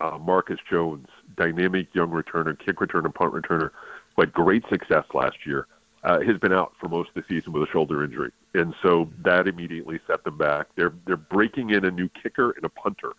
uh, 0.00 0.18
Marcus 0.18 0.60
Jones, 0.70 1.08
dynamic 1.36 1.92
young 1.92 2.10
returner, 2.10 2.56
kick 2.56 2.76
returner, 2.76 3.12
punt 3.12 3.32
returner, 3.32 3.70
who 4.14 4.22
had 4.22 4.32
great 4.32 4.64
success 4.68 5.04
last 5.12 5.44
year 5.44 5.66
uh, 6.04 6.20
has 6.20 6.38
been 6.38 6.52
out 6.52 6.72
for 6.78 6.88
most 6.88 7.08
of 7.08 7.14
the 7.14 7.24
season 7.28 7.52
with 7.52 7.62
a 7.68 7.72
shoulder 7.72 8.04
injury, 8.04 8.30
and 8.54 8.74
so 8.80 9.10
that 9.24 9.48
immediately 9.48 9.98
set 10.06 10.22
them 10.22 10.38
back. 10.38 10.68
They're 10.76 10.92
they're 11.06 11.16
breaking 11.16 11.70
in 11.70 11.84
a 11.84 11.90
new 11.90 12.08
kicker 12.10 12.52
and 12.52 12.64
a 12.64 12.68
punter 12.68 13.12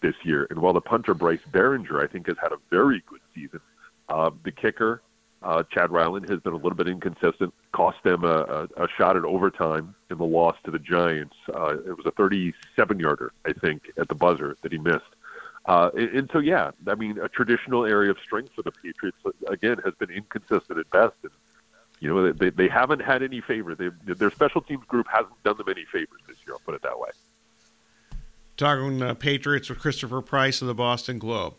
this 0.00 0.14
year, 0.24 0.46
and 0.50 0.60
while 0.60 0.72
the 0.72 0.80
punter 0.80 1.14
Bryce 1.14 1.40
Baringer 1.50 2.02
I 2.02 2.06
think 2.06 2.26
has 2.26 2.36
had 2.42 2.52
a 2.52 2.58
very 2.70 3.02
good 3.06 3.20
season, 3.34 3.60
uh, 4.08 4.30
the 4.44 4.52
kicker 4.52 5.02
Uh, 5.42 5.62
Chad 5.72 5.90
Ryland 5.90 6.28
has 6.28 6.38
been 6.40 6.52
a 6.52 6.56
little 6.56 6.76
bit 6.76 6.86
inconsistent, 6.86 7.54
cost 7.72 7.96
them 8.04 8.24
a, 8.24 8.68
a, 8.76 8.84
a 8.84 8.88
shot 8.98 9.16
at 9.16 9.24
overtime 9.24 9.94
in 10.10 10.18
the 10.18 10.24
loss 10.24 10.56
to 10.64 10.70
the 10.70 10.78
Giants. 10.78 11.34
Uh, 11.48 11.76
it 11.86 11.96
was 11.96 12.04
a 12.04 12.10
37 12.10 12.98
yarder, 13.00 13.32
I 13.46 13.54
think, 13.54 13.90
at 13.96 14.08
the 14.08 14.14
buzzer 14.14 14.56
that 14.60 14.70
he 14.70 14.76
missed. 14.78 15.12
Uh, 15.64 15.88
and, 15.96 16.08
and 16.10 16.30
so, 16.30 16.40
yeah, 16.40 16.72
I 16.86 16.94
mean, 16.94 17.18
a 17.18 17.28
traditional 17.28 17.86
area 17.86 18.10
of 18.10 18.18
strength 18.18 18.52
for 18.54 18.62
the 18.62 18.72
Patriots, 18.72 19.16
again, 19.48 19.78
has 19.82 19.94
been 19.94 20.10
inconsistent 20.10 20.78
at 20.78 20.90
best. 20.90 21.14
And, 21.22 21.32
you 22.00 22.08
know, 22.12 22.32
they, 22.32 22.50
they 22.50 22.68
haven't 22.68 23.00
had 23.00 23.22
any 23.22 23.40
favor. 23.40 23.74
They, 23.74 23.88
their 24.12 24.30
special 24.30 24.60
teams 24.60 24.84
group 24.86 25.06
hasn't 25.08 25.42
done 25.42 25.56
them 25.56 25.68
any 25.70 25.86
favors 25.86 26.20
this 26.28 26.36
year, 26.46 26.54
I'll 26.54 26.60
put 26.66 26.74
it 26.74 26.82
that 26.82 26.98
way. 26.98 27.10
Talking 28.60 29.00
uh, 29.00 29.14
Patriots 29.14 29.70
with 29.70 29.78
Christopher 29.78 30.20
Price 30.20 30.60
of 30.60 30.68
the 30.68 30.74
Boston 30.74 31.18
Globe. 31.18 31.54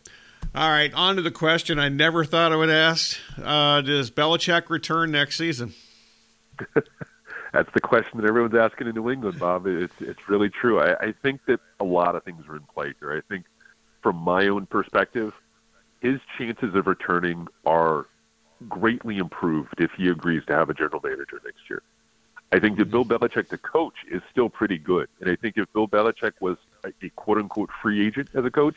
All 0.54 0.70
right, 0.70 0.94
on 0.94 1.16
to 1.16 1.24
the 1.24 1.32
question 1.32 1.80
I 1.80 1.90
never 1.90 2.24
thought 2.24 2.52
I 2.52 2.56
would 2.56 2.70
ask. 2.70 3.18
Uh, 3.42 3.82
does 3.82 4.12
Belichick 4.12 4.70
return 4.70 5.10
next 5.10 5.40
season? 5.40 5.74
That's 7.54 7.74
the 7.74 7.80
question 7.80 8.22
that 8.22 8.28
everyone's 8.28 8.54
asking 8.54 8.86
in 8.86 8.94
New 8.94 9.10
England, 9.10 9.40
Bob. 9.40 9.66
It's 9.66 9.96
it's 10.00 10.30
really 10.30 10.50
true. 10.50 10.80
I, 10.80 11.08
I 11.08 11.14
think 11.24 11.44
that 11.48 11.60
a 11.80 11.84
lot 11.84 12.16
of 12.16 12.24
things 12.24 12.46
are 12.48 12.56
in 12.56 12.62
play 12.72 12.94
here. 13.00 13.12
I 13.12 13.28
think 13.34 13.46
from 14.04 14.18
my 14.18 14.48
own 14.48 14.68
perspective, 14.68 15.34
his 16.02 16.20
chances 16.38 16.76
of 16.76 16.86
returning 16.86 17.48
are 17.66 18.06
greatly 18.70 19.18
improved 19.18 19.74
if 19.80 19.90
he 19.98 20.08
agrees 20.08 20.44
to 20.50 20.54
have 20.54 20.70
a 20.70 20.76
general 20.76 21.02
manager 21.04 21.42
next 21.44 21.68
year. 21.68 21.82
I 22.52 22.60
think 22.60 22.78
that 22.78 22.92
Bill 22.92 23.06
Belichick, 23.06 23.48
the 23.48 23.58
coach, 23.58 23.96
is 24.08 24.22
still 24.30 24.50
pretty 24.50 24.78
good. 24.78 25.10
And 25.20 25.32
I 25.32 25.36
think 25.36 25.58
if 25.58 25.66
Bill 25.74 25.88
Belichick 25.88 26.34
was 26.42 26.58
a, 26.84 27.10
quote 27.16 27.38
unquote 27.38 27.70
free 27.82 28.06
agent 28.06 28.30
as 28.34 28.46
a 28.46 28.52
coach, 28.52 28.76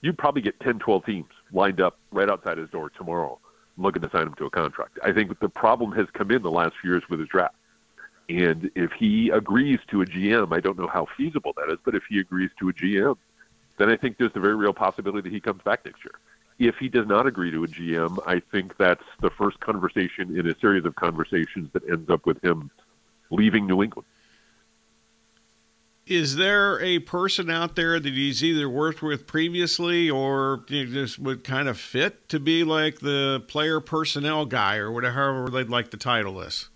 you'd 0.00 0.18
probably 0.18 0.42
get 0.42 0.58
10, 0.60 0.78
12 0.78 1.04
teams 1.04 1.28
lined 1.52 1.80
up 1.80 1.98
right 2.10 2.28
outside 2.28 2.58
his 2.58 2.70
door 2.70 2.90
tomorrow 2.90 3.38
looking 3.78 4.02
to 4.02 4.10
sign 4.10 4.26
him 4.26 4.34
to 4.34 4.46
a 4.46 4.50
contract. 4.50 4.98
I 5.02 5.12
think 5.12 5.38
the 5.40 5.48
problem 5.48 5.92
has 5.92 6.06
come 6.12 6.30
in 6.30 6.42
the 6.42 6.50
last 6.50 6.74
few 6.80 6.90
years 6.90 7.02
with 7.08 7.20
his 7.20 7.28
draft. 7.28 7.54
And 8.28 8.70
if 8.74 8.92
he 8.92 9.30
agrees 9.30 9.80
to 9.88 10.02
a 10.02 10.06
GM, 10.06 10.54
I 10.54 10.60
don't 10.60 10.78
know 10.78 10.86
how 10.86 11.06
feasible 11.16 11.52
that 11.56 11.70
is, 11.70 11.78
but 11.84 11.94
if 11.94 12.04
he 12.08 12.18
agrees 12.18 12.50
to 12.60 12.68
a 12.68 12.72
GM, 12.72 13.16
then 13.78 13.90
I 13.90 13.96
think 13.96 14.18
there's 14.18 14.32
a 14.34 14.40
very 14.40 14.54
real 14.54 14.72
possibility 14.72 15.28
that 15.28 15.34
he 15.34 15.40
comes 15.40 15.62
back 15.62 15.84
next 15.84 16.04
year. 16.04 16.14
If 16.58 16.76
he 16.76 16.88
does 16.88 17.06
not 17.06 17.26
agree 17.26 17.50
to 17.50 17.64
a 17.64 17.66
GM, 17.66 18.18
I 18.26 18.40
think 18.40 18.76
that's 18.76 19.04
the 19.20 19.30
first 19.30 19.58
conversation 19.60 20.38
in 20.38 20.46
a 20.46 20.58
series 20.58 20.84
of 20.84 20.94
conversations 20.94 21.70
that 21.72 21.82
ends 21.88 22.08
up 22.10 22.26
with 22.26 22.42
him 22.44 22.70
leaving 23.30 23.66
New 23.66 23.82
England. 23.82 24.06
Is 26.06 26.34
there 26.34 26.80
a 26.80 26.98
person 26.98 27.48
out 27.48 27.76
there 27.76 28.00
that 28.00 28.12
he's 28.12 28.42
either 28.42 28.68
worked 28.68 29.02
with 29.02 29.26
previously 29.26 30.10
or 30.10 30.64
you 30.68 30.86
just 30.86 31.18
would 31.18 31.44
kind 31.44 31.68
of 31.68 31.78
fit 31.78 32.28
to 32.30 32.40
be 32.40 32.64
like 32.64 32.98
the 32.98 33.44
player 33.46 33.78
personnel 33.80 34.44
guy 34.44 34.78
or 34.78 34.90
whatever 34.90 35.48
they'd 35.48 35.68
like 35.68 35.90
to 35.92 35.96
title 35.96 36.34
this? 36.34 36.68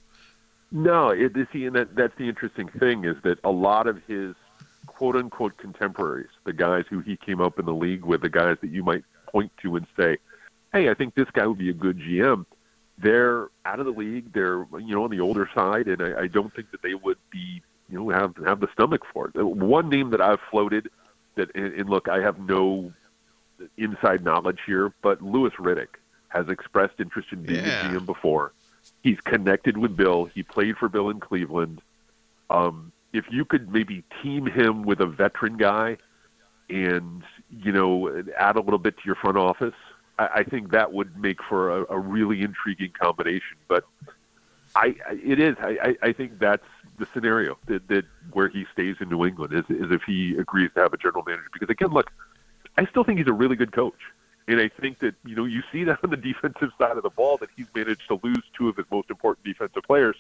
No, 0.71 1.11
it, 1.11 1.33
see, 1.53 1.67
and 1.67 1.75
that, 1.75 1.95
that's 1.97 2.17
the 2.19 2.29
interesting 2.29 2.69
thing 2.69 3.05
is 3.05 3.17
that 3.25 3.39
a 3.43 3.51
lot 3.51 3.87
of 3.87 4.01
his 4.07 4.35
quote 4.87 5.17
unquote 5.17 5.57
contemporaries, 5.59 6.31
the 6.45 6.53
guys 6.53 6.85
who 6.89 7.01
he 7.01 7.17
came 7.17 7.41
up 7.41 7.59
in 7.59 7.67
the 7.67 7.75
league 7.75 8.05
with, 8.05 8.23
the 8.23 8.29
guys 8.29 8.57
that 8.61 8.71
you 8.71 8.83
might 8.83 9.05
point 9.27 9.51
to 9.63 9.77
and 9.77 9.87
say, 9.97 10.19
hey, 10.73 10.89
I 10.89 10.95
think 10.95 11.15
this 11.15 11.29
guy 11.33 11.47
would 11.47 11.59
be 11.59 11.71
a 11.71 11.75
good 11.75 11.99
GM. 11.99 12.47
They're 12.99 13.49
out 13.65 13.79
of 13.81 13.87
the 13.87 13.93
league. 13.93 14.33
They're 14.33 14.67
you 14.79 14.95
know 14.95 15.05
on 15.05 15.11
the 15.11 15.21
older 15.21 15.49
side, 15.55 15.87
and 15.87 16.01
I, 16.01 16.23
I 16.23 16.27
don't 16.29 16.55
think 16.55 16.71
that 16.71 16.83
they 16.83 16.95
would 16.95 17.19
be 17.31 17.63
you 17.89 17.99
know 17.99 18.11
have 18.11 18.35
have 18.45 18.61
the 18.61 18.69
stomach 18.73 19.03
for 19.13 19.29
it. 19.29 19.43
One 19.43 19.89
name 19.89 20.11
that 20.11 20.21
I've 20.21 20.41
floated 20.51 20.91
that 21.37 21.55
and, 21.55 21.89
look, 21.89 22.09
I 22.09 22.21
have 22.21 22.39
no 22.39 22.93
inside 23.77 24.25
knowledge 24.25 24.59
here, 24.67 24.93
but 25.03 25.23
Louis 25.23 25.53
Riddick 25.59 25.89
has 26.29 26.49
expressed 26.49 26.95
interest 26.99 27.29
in 27.33 27.43
being 27.43 27.65
yeah. 27.65 27.91
a 27.91 27.95
GM 27.95 28.07
before. 28.07 28.53
He's 29.03 29.21
connected 29.21 29.79
with 29.79 29.97
Bill. 29.97 30.25
He 30.27 30.43
played 30.43 30.77
for 30.77 30.89
Bill 30.89 31.11
in 31.11 31.21
Cleveland. 31.21 31.81
Um, 32.51 32.93
if 33.13 33.25
you 33.31 33.45
could 33.45 33.73
maybe 33.73 34.05
team 34.23 34.47
him 34.47 34.83
with 34.83 35.01
a 35.01 35.07
veteran 35.07 35.57
guy 35.57 35.97
and 36.69 37.23
you 37.51 37.73
know 37.73 38.25
add 38.39 38.57
a 38.57 38.61
little 38.61 38.79
bit 38.79 38.97
to 38.97 39.03
your 39.05 39.15
front 39.15 39.37
office, 39.37 39.75
I, 40.19 40.29
I 40.37 40.43
think 40.45 40.73
that 40.73 40.93
would 40.93 41.17
make 41.17 41.43
for 41.43 41.79
a, 41.79 41.87
a 41.91 41.99
really 41.99 42.43
intriguing 42.43 42.93
combination. 43.01 43.57
But 43.69 43.85
I, 44.77 44.95
it 45.11 45.41
is. 45.41 45.57
I, 45.59 45.97
I 46.03 46.13
think 46.13 46.39
that's 46.39 46.67
the 46.99 47.07
scenario 47.15 47.57
that, 47.67 47.89
that 47.89 48.05
where 48.33 48.49
he 48.49 48.67
stays 48.73 48.97
in 49.01 49.09
New 49.09 49.25
England 49.25 49.55
is, 49.55 49.65
is 49.71 49.91
if 49.91 50.03
he 50.03 50.37
agrees 50.37 50.71
to 50.75 50.81
have 50.81 50.93
a 50.93 50.99
general 50.99 51.25
manager. 51.27 51.49
Because 51.53 51.71
again, 51.71 51.89
look, 51.89 52.11
I 52.77 52.85
still 52.87 53.03
think 53.03 53.19
he's 53.19 53.29
a 53.29 53.33
really 53.33 53.57
good 53.57 53.73
coach. 53.73 53.99
And 54.49 54.61
I 54.61 54.69
think 54.69 54.99
that, 55.01 55.15
you 55.25 55.35
know, 55.35 55.45
you 55.45 55.63
see 55.73 55.85
that 55.85 55.99
on 56.05 56.11
the 56.11 56.17
defensive 56.33 56.71
side 56.79 56.97
of 56.97 57.03
the 57.03 57.11
ball 57.11 57.39
that 57.39 57.49
he's 57.57 57.67
managed 57.75 58.07
to 58.09 58.21
lose 58.23 58.43
two 58.57 58.69
of 58.69 58.77
his 58.77 58.87
most 58.91 59.11
important 59.11 59.45
defensive 59.45 59.83
players 59.83 60.17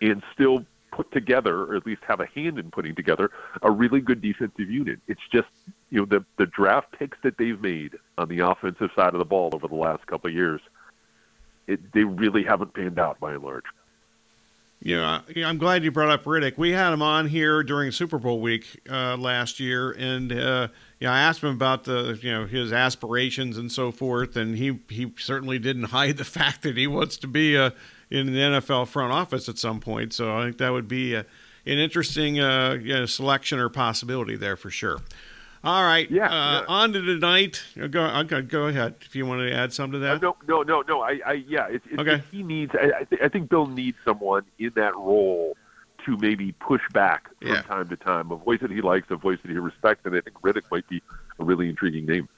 and 0.00 0.22
still 0.34 0.64
put 0.92 1.10
together, 1.10 1.64
or 1.64 1.76
at 1.76 1.86
least 1.86 2.02
have 2.06 2.20
a 2.20 2.26
hand 2.26 2.58
in 2.58 2.70
putting 2.70 2.94
together, 2.94 3.30
a 3.62 3.70
really 3.70 4.00
good 4.00 4.20
defensive 4.20 4.70
unit. 4.70 5.00
It's 5.08 5.20
just, 5.32 5.48
you 5.90 6.00
know, 6.00 6.04
the 6.04 6.24
the 6.36 6.46
draft 6.46 6.92
picks 6.92 7.18
that 7.22 7.38
they've 7.38 7.60
made 7.60 7.94
on 8.18 8.28
the 8.28 8.40
offensive 8.40 8.90
side 8.94 9.14
of 9.14 9.18
the 9.18 9.24
ball 9.24 9.50
over 9.52 9.68
the 9.68 9.74
last 9.74 10.06
couple 10.06 10.28
of 10.28 10.34
years, 10.34 10.60
it, 11.66 11.80
they 11.92 12.04
really 12.04 12.44
haven't 12.44 12.74
panned 12.74 12.98
out 12.98 13.18
by 13.20 13.32
and 13.32 13.42
large. 13.42 13.64
Yeah, 14.80 15.22
I'm 15.44 15.58
glad 15.58 15.84
you 15.84 15.90
brought 15.90 16.10
up 16.10 16.24
Riddick. 16.24 16.58
We 16.58 16.70
had 16.70 16.92
him 16.92 17.02
on 17.02 17.28
here 17.28 17.62
during 17.62 17.90
Super 17.90 18.18
Bowl 18.18 18.40
week 18.40 18.80
uh, 18.88 19.16
last 19.16 19.58
year, 19.58 19.90
and 19.92 20.30
uh, 20.30 20.68
I 21.00 21.20
asked 21.20 21.42
him 21.42 21.50
about 21.50 21.84
the 21.84 22.18
you 22.22 22.30
know 22.30 22.46
his 22.46 22.72
aspirations 22.72 23.58
and 23.58 23.72
so 23.72 23.90
forth, 23.90 24.36
and 24.36 24.56
he 24.56 24.78
he 24.88 25.12
certainly 25.18 25.58
didn't 25.58 25.84
hide 25.90 26.18
the 26.18 26.24
fact 26.24 26.62
that 26.62 26.76
he 26.76 26.86
wants 26.86 27.16
to 27.18 27.26
be 27.26 27.56
a 27.56 27.72
in 28.10 28.26
the 28.26 28.38
NFL 28.38 28.88
front 28.88 29.12
office 29.12 29.48
at 29.48 29.58
some 29.58 29.80
point. 29.80 30.12
So 30.12 30.36
I 30.36 30.44
think 30.44 30.58
that 30.58 30.70
would 30.70 30.88
be 30.88 31.14
a, 31.14 31.20
an 31.20 31.78
interesting 31.78 32.38
uh, 32.38 32.78
you 32.80 32.94
know, 32.94 33.06
selection 33.06 33.58
or 33.58 33.68
possibility 33.68 34.36
there 34.36 34.56
for 34.56 34.70
sure. 34.70 35.00
All 35.66 35.82
right. 35.82 36.08
Yeah. 36.08 36.26
Uh, 36.26 36.60
yeah. 36.60 36.64
On 36.68 36.92
to 36.92 37.02
tonight. 37.02 37.62
Go, 37.90 38.04
okay, 38.04 38.42
go 38.42 38.68
ahead 38.68 38.94
if 39.00 39.16
you 39.16 39.26
want 39.26 39.40
to 39.40 39.52
add 39.52 39.72
something 39.72 39.94
to 39.94 40.06
that. 40.06 40.16
Uh, 40.16 40.18
no, 40.18 40.36
no, 40.46 40.62
no, 40.62 40.82
no. 40.82 41.00
I, 41.00 41.20
I 41.26 41.32
yeah. 41.32 41.66
It's, 41.68 41.84
it's, 41.90 41.98
okay. 41.98 42.22
He 42.30 42.44
needs. 42.44 42.72
I, 42.74 43.00
I, 43.00 43.04
th- 43.04 43.20
I 43.20 43.28
think 43.28 43.48
Bill 43.48 43.66
needs 43.66 43.96
someone 44.04 44.44
in 44.60 44.70
that 44.76 44.94
role 44.94 45.56
to 46.04 46.16
maybe 46.18 46.52
push 46.52 46.82
back 46.92 47.28
from 47.40 47.48
yeah. 47.48 47.62
time 47.62 47.88
to 47.88 47.96
time. 47.96 48.30
A 48.30 48.36
voice 48.36 48.60
that 48.60 48.70
he 48.70 48.80
likes, 48.80 49.08
a 49.10 49.16
voice 49.16 49.38
that 49.42 49.50
he 49.50 49.58
respects, 49.58 50.02
and 50.04 50.14
I 50.14 50.20
think 50.20 50.40
Riddick 50.40 50.70
might 50.70 50.88
be 50.88 51.02
a 51.40 51.44
really 51.44 51.68
intriguing 51.68 52.06
name. 52.06 52.28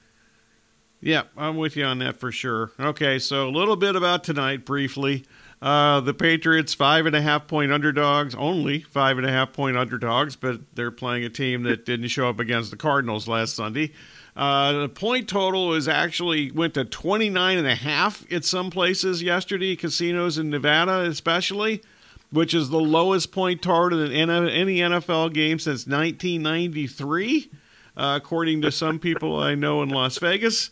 Yeah, 1.00 1.24
I'm 1.36 1.58
with 1.58 1.76
you 1.76 1.84
on 1.84 1.98
that 1.98 2.16
for 2.16 2.32
sure. 2.32 2.72
Okay, 2.80 3.18
so 3.18 3.46
a 3.46 3.50
little 3.50 3.76
bit 3.76 3.94
about 3.94 4.24
tonight 4.24 4.64
briefly. 4.64 5.26
Uh, 5.60 6.00
the 6.00 6.14
Patriots, 6.14 6.72
five 6.72 7.06
and 7.06 7.16
a 7.16 7.20
half 7.20 7.48
point 7.48 7.72
underdogs, 7.72 8.34
only 8.34 8.80
five 8.80 9.18
and 9.18 9.26
a 9.26 9.30
half 9.30 9.52
point 9.52 9.76
underdogs, 9.76 10.36
but 10.36 10.60
they're 10.74 10.92
playing 10.92 11.24
a 11.24 11.28
team 11.28 11.64
that 11.64 11.84
didn't 11.84 12.08
show 12.08 12.28
up 12.28 12.38
against 12.38 12.70
the 12.70 12.76
Cardinals 12.76 13.26
last 13.26 13.56
Sunday. 13.56 13.92
Uh, 14.36 14.72
the 14.72 14.88
point 14.88 15.28
total 15.28 15.74
is 15.74 15.88
actually 15.88 16.52
went 16.52 16.74
to 16.74 16.84
29 16.84 17.58
and 17.58 17.66
a 17.66 17.74
half 17.74 18.24
at 18.32 18.44
some 18.44 18.70
places 18.70 19.20
yesterday, 19.20 19.74
casinos 19.74 20.38
in 20.38 20.48
Nevada 20.48 21.00
especially, 21.00 21.82
which 22.30 22.54
is 22.54 22.68
the 22.68 22.78
lowest 22.78 23.32
point 23.32 23.60
total 23.60 24.00
in 24.00 24.30
any 24.30 24.78
NFL 24.78 25.34
game 25.34 25.58
since 25.58 25.88
1993, 25.88 27.50
uh, 27.96 28.20
according 28.22 28.62
to 28.62 28.70
some 28.70 29.00
people 29.00 29.40
I 29.40 29.56
know 29.56 29.82
in 29.82 29.88
Las 29.88 30.18
Vegas. 30.18 30.70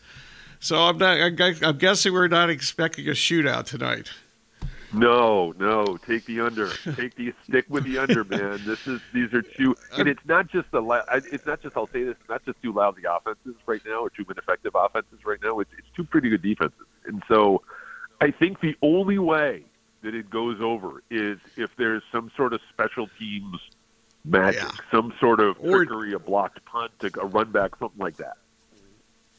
So 0.61 0.79
I'm 0.79 0.97
not. 0.97 1.19
I'm 1.19 1.79
guessing 1.79 2.13
we're 2.13 2.29
not 2.29 2.51
expecting 2.51 3.09
a 3.09 3.13
shootout 3.13 3.67
tonight. 3.67 4.11
No, 4.93 5.53
no. 5.59 5.97
Take 5.97 6.25
the 6.27 6.41
under. 6.41 6.71
Take 6.95 7.15
the 7.15 7.33
stick 7.45 7.67
with 7.69 7.85
the 7.85 7.99
under, 7.99 8.25
man. 8.25 8.61
This 8.65 8.87
is 8.87 9.01
these 9.13 9.33
are 9.33 9.43
two, 9.43 9.77
and 9.97 10.09
it's 10.09 10.25
not 10.27 10.49
just 10.49 10.71
the. 10.71 10.83
It's 11.33 11.47
not 11.47 11.63
just. 11.63 11.77
I'll 11.77 11.89
say 11.89 12.05
this. 12.05 12.17
It's 12.21 12.29
not 12.29 12.45
just 12.45 12.61
two 12.63 12.73
lousy 12.73 13.03
offenses 13.09 13.55
right 13.67 13.81
now, 13.87 14.01
or 14.01 14.11
two 14.11 14.25
ineffective 14.29 14.75
offenses 14.75 15.25
right 15.25 15.39
now. 15.43 15.61
It's 15.61 15.71
it's 15.79 15.89
two 15.95 16.05
pretty 16.05 16.29
good 16.29 16.43
defenses, 16.43 16.87
and 17.07 17.23
so 17.29 17.63
I 18.21 18.31
think 18.31 18.61
the 18.61 18.77
only 18.83 19.19
way 19.19 19.65
that 20.03 20.15
it 20.15 20.31
goes 20.31 20.61
over 20.61 21.03
is 21.11 21.39
if 21.57 21.71
there's 21.77 22.03
some 22.13 22.31
sort 22.37 22.53
of 22.53 22.61
special 22.73 23.09
teams 23.19 23.59
magic, 24.25 24.63
yeah. 24.63 24.71
some 24.91 25.13
sort 25.21 25.41
of 25.41 25.57
trickery, 25.59 26.13
or, 26.13 26.17
a 26.17 26.21
blocked 26.21 26.65
punt, 26.65 26.93
a 27.03 27.27
run 27.27 27.51
back, 27.51 27.77
something 27.79 28.01
like 28.01 28.17
that 28.17 28.37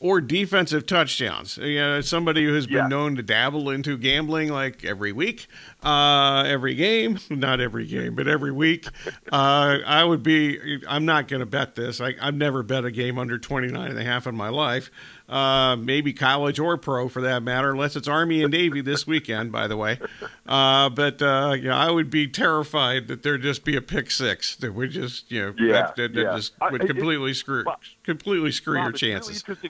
or 0.07 0.21
defensive 0.21 0.85
touchdowns. 0.85 1.57
You 1.57 1.79
know, 1.79 2.01
somebody 2.01 2.45
who 2.45 2.53
has 2.53 2.65
been 2.65 2.75
yeah. 2.75 2.87
known 2.87 3.17
to 3.17 3.21
dabble 3.21 3.69
into 3.69 3.97
gambling 3.97 4.49
like 4.49 4.85
every 4.85 5.11
week, 5.11 5.47
uh, 5.83 6.45
every 6.47 6.75
game, 6.75 7.19
not 7.29 7.59
every 7.59 7.85
game, 7.85 8.15
but 8.15 8.25
every 8.25 8.53
week. 8.53 8.87
Uh, 9.29 9.79
I 9.85 10.05
would 10.05 10.23
be, 10.23 10.79
I'm 10.87 11.03
not 11.03 11.27
going 11.27 11.41
to 11.41 11.45
bet 11.45 11.75
this. 11.75 11.99
I, 11.99 12.13
have 12.21 12.35
never 12.35 12.63
bet 12.63 12.85
a 12.85 12.91
game 12.91 13.19
under 13.19 13.37
29 13.37 13.89
and 13.89 13.99
a 13.99 14.03
half 14.03 14.27
in 14.27 14.35
my 14.35 14.47
life. 14.47 14.89
Uh, 15.27 15.75
maybe 15.75 16.13
college 16.13 16.57
or 16.57 16.77
pro 16.77 17.09
for 17.09 17.21
that 17.23 17.43
matter, 17.43 17.71
unless 17.71 17.97
it's 17.97 18.07
Army 18.07 18.43
and 18.43 18.51
Navy 18.53 18.79
this 18.79 19.05
weekend, 19.05 19.51
by 19.51 19.67
the 19.67 19.75
way. 19.75 19.99
Uh, 20.47 20.89
but 20.89 21.21
uh, 21.21 21.53
yeah, 21.59 21.77
I 21.77 21.91
would 21.91 22.09
be 22.09 22.27
terrified 22.27 23.09
that 23.09 23.23
there'd 23.23 23.41
just 23.41 23.65
be 23.65 23.75
a 23.75 23.81
pick 23.81 24.09
six 24.09 24.55
that 24.55 24.73
would 24.73 24.91
just, 24.91 25.29
you 25.29 25.41
know, 25.41 25.53
yeah, 25.59 25.73
that, 25.73 25.95
that, 25.97 26.13
that 26.13 26.21
yeah. 26.21 26.35
just 26.37 26.53
would 26.71 26.87
completely 26.87 27.33
screw, 27.33 27.65
completely 28.03 28.53
screw 28.53 28.77
Bob, 28.77 28.85
your 28.85 28.91
chances. 28.93 29.45
Really 29.45 29.69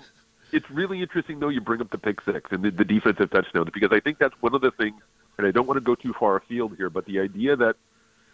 it's 0.51 0.69
really 0.69 1.01
interesting 1.01 1.39
though. 1.39 1.49
You 1.49 1.61
bring 1.61 1.81
up 1.81 1.91
the 1.91 1.97
pick 1.97 2.21
six 2.21 2.51
and 2.51 2.63
the, 2.63 2.71
the 2.71 2.85
defensive 2.85 3.29
touchdown 3.29 3.69
because 3.73 3.91
I 3.91 3.99
think 3.99 4.17
that's 4.19 4.35
one 4.41 4.55
of 4.55 4.61
the 4.61 4.71
things. 4.71 5.01
And 5.37 5.45
I 5.45 5.51
don't 5.51 5.67
want 5.67 5.77
to 5.77 5.81
go 5.81 5.95
too 5.95 6.13
far 6.19 6.37
afield 6.37 6.77
here, 6.77 6.89
but 6.89 7.05
the 7.05 7.19
idea 7.19 7.55
that 7.55 7.75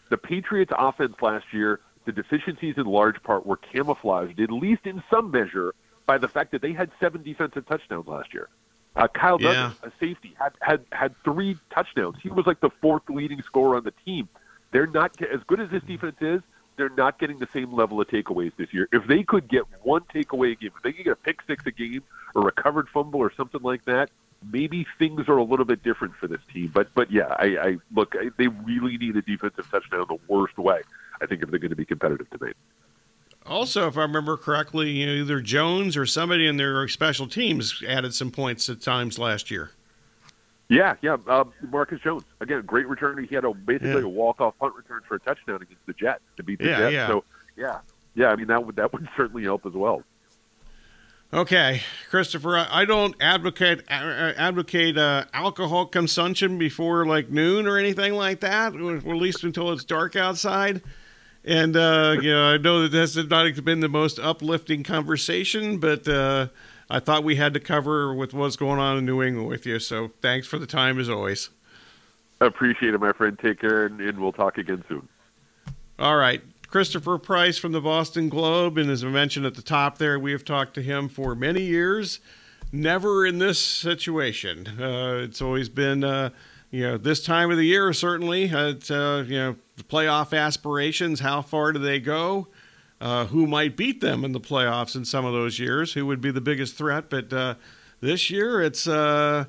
the 0.10 0.18
Patriots' 0.18 0.72
offense 0.78 1.16
last 1.22 1.46
year, 1.52 1.80
the 2.06 2.12
deficiencies 2.12 2.76
in 2.78 2.86
large 2.86 3.22
part 3.24 3.46
were 3.46 3.58
camouflaged, 3.58 4.40
at 4.40 4.52
least 4.52 4.86
in 4.86 5.04
some 5.10 5.32
measure, 5.32 5.74
by 6.06 6.18
the 6.18 6.28
fact 6.28 6.52
that 6.52 6.62
they 6.62 6.72
had 6.72 6.92
seven 7.00 7.24
defensive 7.24 7.66
touchdowns 7.66 8.08
last 8.08 8.34
year. 8.34 8.48
Uh, 8.96 9.08
Kyle 9.08 9.42
Yeah. 9.42 9.72
A 9.82 9.92
safety, 10.00 10.36
had, 10.40 10.54
had 10.62 10.86
had 10.92 11.16
three 11.24 11.58
touchdowns. 11.74 12.18
He 12.22 12.30
was 12.30 12.46
like 12.46 12.60
the 12.60 12.70
fourth 12.82 13.04
leading 13.10 13.42
scorer 13.42 13.76
on 13.78 13.84
the 13.84 13.94
team. 14.06 14.30
They're 14.72 14.88
not 14.88 15.20
as 15.22 15.42
good 15.48 15.60
as 15.60 15.70
this 15.70 15.84
defense 15.84 16.18
is. 16.22 16.42
They're 16.76 16.90
not 16.90 17.20
getting 17.20 17.40
the 17.40 17.48
same 17.54 17.74
level 17.74 18.02
of 18.02 18.08
takeaways 18.08 18.52
this 18.58 18.74
year. 18.74 18.88
If 18.92 19.06
they 19.08 19.24
could 19.24 19.48
get 19.48 19.64
one 19.84 20.02
takeaway 20.14 20.54
a 20.54 20.56
game, 20.56 20.72
if 20.76 20.84
they 20.84 20.92
could 20.92 21.06
get 21.06 21.14
a 21.14 21.18
pick 21.18 21.42
six 21.46 21.66
a 21.66 21.72
game, 21.72 22.04
or 22.36 22.42
a 22.42 22.46
recovered 22.46 22.90
fumble, 22.90 23.20
or 23.20 23.32
something 23.34 23.62
like 23.62 23.86
that, 23.86 24.10
maybe 24.52 24.86
things 25.00 25.28
are 25.28 25.38
a 25.38 25.44
little 25.44 25.66
bit 25.66 25.84
different 25.84 26.16
for 26.16 26.28
this 26.28 26.42
team. 26.52 26.72
But 26.74 26.94
but 26.94 27.12
yeah, 27.12 27.36
I, 27.38 27.46
I 27.58 27.78
look, 27.94 28.16
I, 28.20 28.30
they 28.38 28.48
really 28.48 28.98
need 28.98 29.16
a 29.16 29.22
defensive 29.22 29.70
touchdown 29.70 30.06
the 30.10 30.18
worst 30.28 30.58
way. 30.58 30.82
I 31.22 31.26
think 31.26 31.44
if 31.44 31.50
they're 31.50 31.60
going 31.60 31.70
to 31.70 31.76
be 31.76 31.86
competitive 31.86 32.30
tonight. 32.30 32.56
Also, 33.46 33.88
if 33.88 33.98
I 33.98 34.02
remember 34.02 34.38
correctly, 34.38 34.92
you 34.92 35.06
know, 35.06 35.14
either 35.14 35.42
Jones 35.42 35.98
or 35.98 36.06
somebody 36.06 36.48
in 36.48 36.58
their 36.58 36.88
special 36.88 37.28
teams 37.28 37.84
added 37.88 38.14
some 38.14 38.32
points 38.32 38.70
at 38.70 38.82
times 38.82 39.20
last 39.20 39.52
year. 39.52 39.72
Yeah, 40.74 40.96
yeah. 41.02 41.18
Um, 41.28 41.54
Marcus 41.70 42.00
Jones 42.02 42.24
again, 42.40 42.64
great 42.66 42.88
return. 42.88 43.24
He 43.24 43.36
had 43.36 43.46
a 43.46 43.54
basically 43.54 43.90
Yeah. 44.02 44.06
a 44.06 44.10
walk 44.10 44.42
off 44.42 44.58
punt 44.60 44.74
return 44.76 45.02
for 45.08 45.16
a 45.16 45.20
touchdown 45.20 45.62
against 45.62 45.86
the 45.86 45.94
Jets 45.94 46.22
to 46.38 46.44
beat 46.44 46.60
the 46.60 46.66
Yeah, 46.66 46.78
Jets. 46.80 46.94
yeah. 46.94 47.08
So 47.08 47.24
yeah, 47.56 47.80
yeah. 48.16 48.28
I 48.30 48.36
mean 48.36 48.48
that 48.48 48.66
would 48.66 48.76
that 48.78 48.92
would 48.92 49.08
certainly 49.16 49.44
help 49.44 49.66
as 49.66 49.74
well. 49.74 50.04
Okay, 51.32 51.82
Christopher, 52.12 52.58
I 52.70 52.86
don't 52.86 53.16
advocate 53.20 53.82
uh, 53.90 54.34
advocate 54.38 54.98
uh, 54.98 55.26
alcohol 55.34 55.88
consumption 55.88 56.60
before 56.60 57.06
like 57.08 57.30
noon 57.30 57.66
or 57.68 57.78
anything 57.80 58.14
like 58.14 58.40
that, 58.42 58.76
or 58.76 58.98
at 58.98 59.06
least 59.06 59.44
until 59.44 59.72
it's 59.72 59.84
dark 59.84 60.16
outside. 60.16 60.82
And 61.44 61.76
uh, 61.76 62.18
you 62.22 62.32
know, 62.32 62.46
I 62.54 62.58
know 62.58 62.84
that 62.84 62.92
this 62.92 63.16
has 63.16 63.28
not 63.30 63.66
been 63.66 63.80
the 63.80 63.90
most 63.90 64.20
uplifting 64.20 64.84
conversation, 64.84 65.80
but 65.80 66.08
uh, 66.08 66.48
I 66.94 67.00
thought 67.00 67.24
we 67.24 67.38
had 67.38 67.56
to 67.56 67.60
cover 67.60 68.14
with 68.14 68.36
what's 68.36 68.56
going 68.56 68.80
on 68.80 69.00
in 69.00 69.06
New 69.06 69.24
England 69.24 69.50
with 69.50 69.66
you. 69.66 69.80
So 69.80 70.12
thanks 70.22 70.46
for 70.46 70.60
the 70.60 70.68
time 70.68 71.00
as 71.00 71.10
always. 71.10 71.50
Appreciate 72.40 72.94
it, 72.94 73.02
my 73.02 73.14
friend. 73.14 73.38
Take 73.40 73.62
care, 73.62 73.88
and, 73.88 74.00
and 74.00 74.20
we'll 74.20 74.32
talk 74.32 74.60
again 74.60 74.84
soon. 74.88 75.08
All 75.98 76.18
right. 76.18 76.44
Christopher 76.68 77.18
Price 77.18 77.58
from 77.58 77.72
the 77.72 77.82
Boston 77.82 78.30
Globe. 78.30 78.78
And 78.78 78.92
as 78.92 79.04
I 79.04 79.08
mentioned 79.08 79.48
at 79.48 79.56
the 79.56 79.64
top 79.64 79.98
there, 79.98 80.20
we 80.20 80.34
have 80.34 80.46
talked 80.46 80.76
to 80.76 80.84
him 80.84 81.10
for 81.10 81.34
many 81.34 81.64
years. 81.64 82.20
Never 82.72 83.26
in 83.26 83.40
this 83.40 83.58
situation. 83.58 84.68
Uh, 84.80 85.22
it's 85.24 85.42
always 85.42 85.70
been, 85.70 86.04
uh, 86.04 86.30
you 86.70 86.84
know, 86.84 86.98
this 86.98 87.24
time 87.24 87.50
of 87.50 87.58
the 87.58 87.66
year, 87.66 87.92
certainly. 87.94 88.52
Uh, 88.52 88.76
uh, 88.92 89.24
you 89.24 89.38
know, 89.38 89.56
the 89.78 89.84
playoff 89.84 90.38
aspirations. 90.38 91.22
How 91.22 91.42
far 91.42 91.72
do 91.72 91.80
they 91.80 92.00
go? 92.00 92.50
Uh, 93.04 93.26
who 93.26 93.46
might 93.46 93.76
beat 93.76 94.00
them 94.00 94.24
in 94.24 94.32
the 94.32 94.40
playoffs 94.40 94.96
in 94.96 95.04
some 95.04 95.26
of 95.26 95.34
those 95.34 95.60
years? 95.60 95.92
Who 95.92 96.06
would 96.06 96.22
be 96.22 96.32
the 96.32 96.40
biggest 96.40 96.78
threat? 96.78 97.10
But 97.10 97.34
uh, 97.34 97.56
this 98.00 98.30
year, 98.30 98.62
it's, 98.62 98.88
uh, 98.88 99.44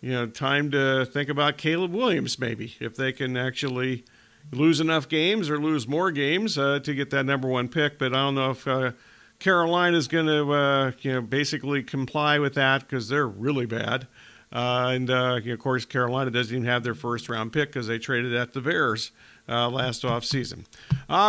you 0.00 0.12
know, 0.12 0.28
time 0.28 0.70
to 0.70 1.04
think 1.06 1.28
about 1.28 1.58
Caleb 1.58 1.92
Williams, 1.92 2.38
maybe, 2.38 2.76
if 2.78 2.94
they 2.94 3.10
can 3.12 3.36
actually 3.36 4.04
lose 4.52 4.78
enough 4.78 5.08
games 5.08 5.50
or 5.50 5.58
lose 5.58 5.88
more 5.88 6.12
games 6.12 6.56
uh, 6.56 6.78
to 6.84 6.94
get 6.94 7.10
that 7.10 7.26
number 7.26 7.48
one 7.48 7.66
pick. 7.66 7.98
But 7.98 8.14
I 8.14 8.18
don't 8.18 8.36
know 8.36 8.52
if 8.52 8.68
uh, 8.68 8.92
Carolina 9.40 9.96
is 9.96 10.06
going 10.06 10.26
to, 10.26 10.52
uh, 10.52 10.92
you 11.00 11.14
know, 11.14 11.20
basically 11.20 11.82
comply 11.82 12.38
with 12.38 12.54
that 12.54 12.82
because 12.82 13.08
they're 13.08 13.26
really 13.26 13.66
bad. 13.66 14.06
And 14.52 15.08
you 15.08 15.14
know, 15.14 15.52
of 15.52 15.58
course, 15.58 15.84
Carolina 15.84 16.30
doesn't 16.30 16.54
even 16.54 16.66
have 16.66 16.84
their 16.84 16.94
first 16.94 17.28
round 17.28 17.52
pick 17.52 17.70
because 17.70 17.88
they 17.88 17.98
traded 17.98 18.36
at 18.36 18.52
the 18.52 18.60
Bears 18.60 19.10
last 19.48 20.04
off 20.04 20.24
season. 20.24 20.64
All 21.08 21.18
right. 21.18 21.26